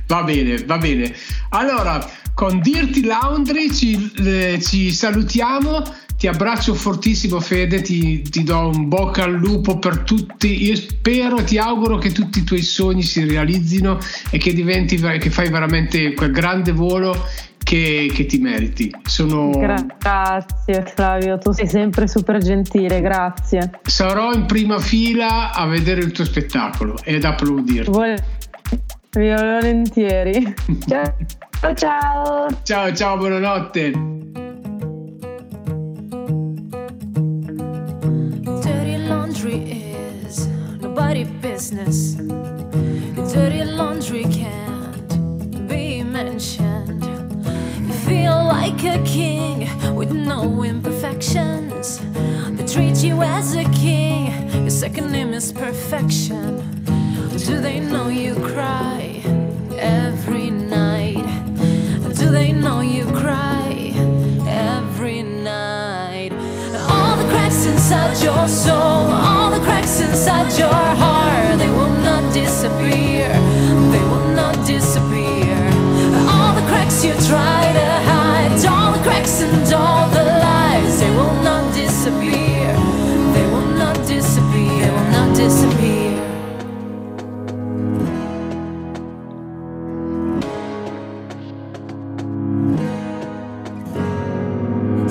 Va 0.08 0.24
bene, 0.24 0.64
va 0.66 0.80
bene. 0.80 1.14
Allora, 1.50 2.04
con 2.34 2.62
Dirty 2.62 3.04
Laundry 3.04 3.72
ci, 3.72 4.12
eh, 4.18 4.60
ci 4.60 4.92
salutiamo. 4.92 5.84
Ti 6.20 6.28
abbraccio 6.28 6.74
fortissimo 6.74 7.40
Fede, 7.40 7.82
ti, 7.82 8.22
ti, 8.24 8.44
do 8.44 8.68
un 8.68 8.90
bocca 8.90 9.24
al 9.24 9.36
lupo 9.36 9.80
per 9.80 10.00
tutti. 10.00 10.66
Io 10.66 10.76
spero 10.76 11.38
e 11.38 11.46
ti 11.46 11.58
auguro 11.58 11.98
che 11.98 12.12
tutti 12.12 12.40
i 12.40 12.44
tuoi 12.44 12.62
sogni 12.62 13.04
si 13.04 13.26
realizzino 13.26 13.98
e 14.30 14.38
che 14.38 14.54
diventi, 14.54 14.98
che 14.98 15.30
fai 15.30 15.50
veramente 15.50 16.14
quel 16.16 16.32
grande 16.32 16.74
volo 16.74 17.16
che, 17.64 18.12
che, 18.14 18.26
ti 18.26 18.38
meriti. 18.38 18.94
Sono... 19.06 19.52
Grazie 19.52 20.84
Flavio, 20.94 21.38
tu 21.38 21.54
sei 21.54 21.68
sempre 21.68 22.06
super 22.06 22.40
gentile, 22.40 23.00
grazie. 23.00 23.80
Sarò 23.84 24.34
in 24.34 24.46
prima 24.46 24.78
fila 24.80 25.54
a 25.54 25.66
vedere 25.68 26.02
il 26.02 26.12
tuo 26.12 26.26
spettacolo 26.26 26.98
e 27.02 27.16
ad 27.16 27.24
applaudirti. 27.24 27.92
Vol- 27.92 28.22
volentieri. 29.12 30.54
ciao 30.86 31.74
ciao. 31.76 32.48
Ciao 32.64 32.94
ciao, 32.94 33.16
buonanotte. 33.16 34.49
Nobody 41.10 41.24
business. 41.42 42.14
Dirty 43.34 43.64
laundry 43.64 44.26
can't 44.26 45.68
be 45.68 46.04
mentioned. 46.04 47.04
You 47.88 47.94
feel 48.06 48.36
like 48.36 48.84
a 48.84 49.02
king 49.04 49.68
with 49.96 50.12
no 50.12 50.64
imperfections. 50.64 52.00
They 52.52 52.66
treat 52.68 53.04
you 53.04 53.24
as 53.24 53.56
a 53.56 53.64
king. 53.72 54.28
Your 54.54 54.70
second 54.70 55.12
name 55.12 55.34
is 55.34 55.52
perfection. 55.52 56.62
Do 57.48 57.60
they 57.60 57.80
know 57.80 58.10
you 58.10 58.36
cry 58.36 59.24
every 59.80 60.52
night? 60.52 61.26
Do 62.20 62.30
they 62.30 62.52
know 62.52 62.82
you 62.82 63.06
cry 63.06 63.94
every 64.46 65.24
night? 65.24 66.34
All 66.92 67.18
the 67.18 67.28
cracks 67.32 67.66
inside 67.66 68.22
your 68.24 68.48
soul, 68.48 69.10
inside 70.10 70.52
your 70.58 70.70
heart, 70.70 71.60
they 71.60 71.70
will 71.70 71.96
not 72.02 72.34
disappear. 72.34 73.30
They 73.94 74.04
will 74.12 74.30
not 74.34 74.56
disappear. 74.66 75.58
All 76.34 76.54
the 76.56 76.66
cracks 76.68 77.04
you 77.06 77.14
try 77.28 77.62
to 77.80 77.88
hide, 78.10 78.66
all 78.66 78.92
the 78.94 79.04
cracks 79.04 79.42
and 79.42 79.74
all 79.74 80.10
the 80.10 80.24
lies, 80.24 81.00
they 81.00 81.12
will 81.12 81.36
not 81.44 81.74
disappear. 81.74 82.74
They 83.36 83.46
will 83.54 83.70
not 83.78 83.96
disappear. 84.08 84.80
They 84.82 84.92
will 84.92 85.12
not 85.12 85.36
disappear. 85.36 86.18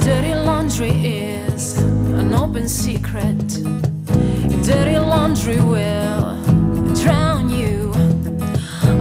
Dirty 0.04 0.34
laundry 0.34 0.90
is 0.90 1.78
an 1.78 2.34
open 2.34 2.68
secret. 2.68 3.87
Laundry 5.28 5.60
will 5.60 6.42
drown 6.94 7.50
you. 7.50 7.92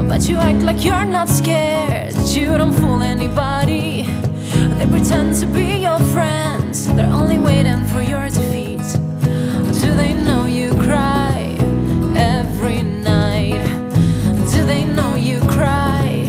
But 0.10 0.28
you 0.28 0.36
act 0.36 0.62
like 0.62 0.84
you're 0.84 1.06
not 1.06 1.30
scared. 1.30 2.14
You 2.36 2.58
don't 2.58 2.74
fool 2.74 3.02
anybody. 3.02 4.04
They 4.78 4.86
pretend 4.88 5.36
to 5.40 5.46
be 5.46 5.84
your 5.88 6.00
friends. 6.12 6.94
They're 6.96 7.14
only 7.14 7.40
waiting 7.40 7.86
for 7.86 8.02
your 8.02 8.28
defeat. 8.28 8.84
Do 9.82 9.90
they 9.96 10.14
know 10.16 10.46
you 10.46 10.72
cry 10.74 11.56
every 12.18 12.82
night? 12.84 13.64
Do 14.52 14.66
they 14.66 14.84
know 14.84 15.16
you 15.16 15.40
cry 15.48 16.28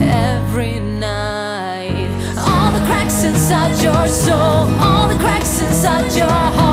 every 0.00 0.78
night? 0.78 2.08
All 2.38 2.70
the 2.70 2.86
cracks 2.86 3.24
inside 3.24 3.82
your 3.82 4.06
soul, 4.06 4.70
all 4.86 5.08
the 5.08 5.18
cracks 5.18 5.60
inside 5.60 6.12
your 6.16 6.28
heart, 6.28 6.69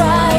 try 0.00 0.29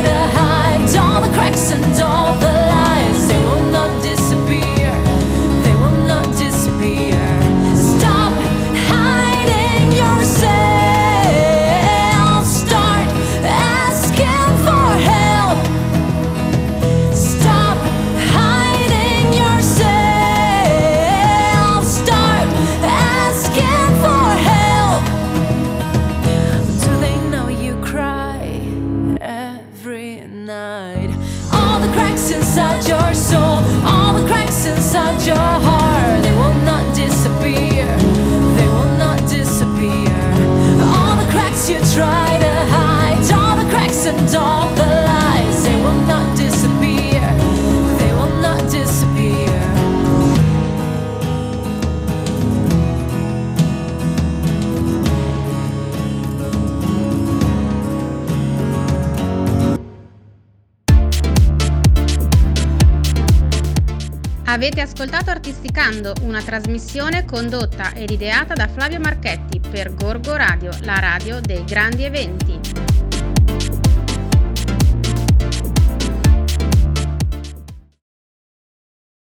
Avete 64.61 64.81
ascoltato 64.81 65.31
Artisticando, 65.31 66.13
una 66.21 66.39
trasmissione 66.39 67.25
condotta 67.25 67.95
ed 67.95 68.11
ideata 68.11 68.53
da 68.53 68.67
Flavio 68.67 68.99
Marchetti 68.99 69.59
per 69.59 69.95
Gorgo 69.95 70.35
Radio, 70.35 70.69
la 70.81 70.99
radio 70.99 71.41
dei 71.41 71.63
grandi 71.63 72.03
eventi. 72.03 72.50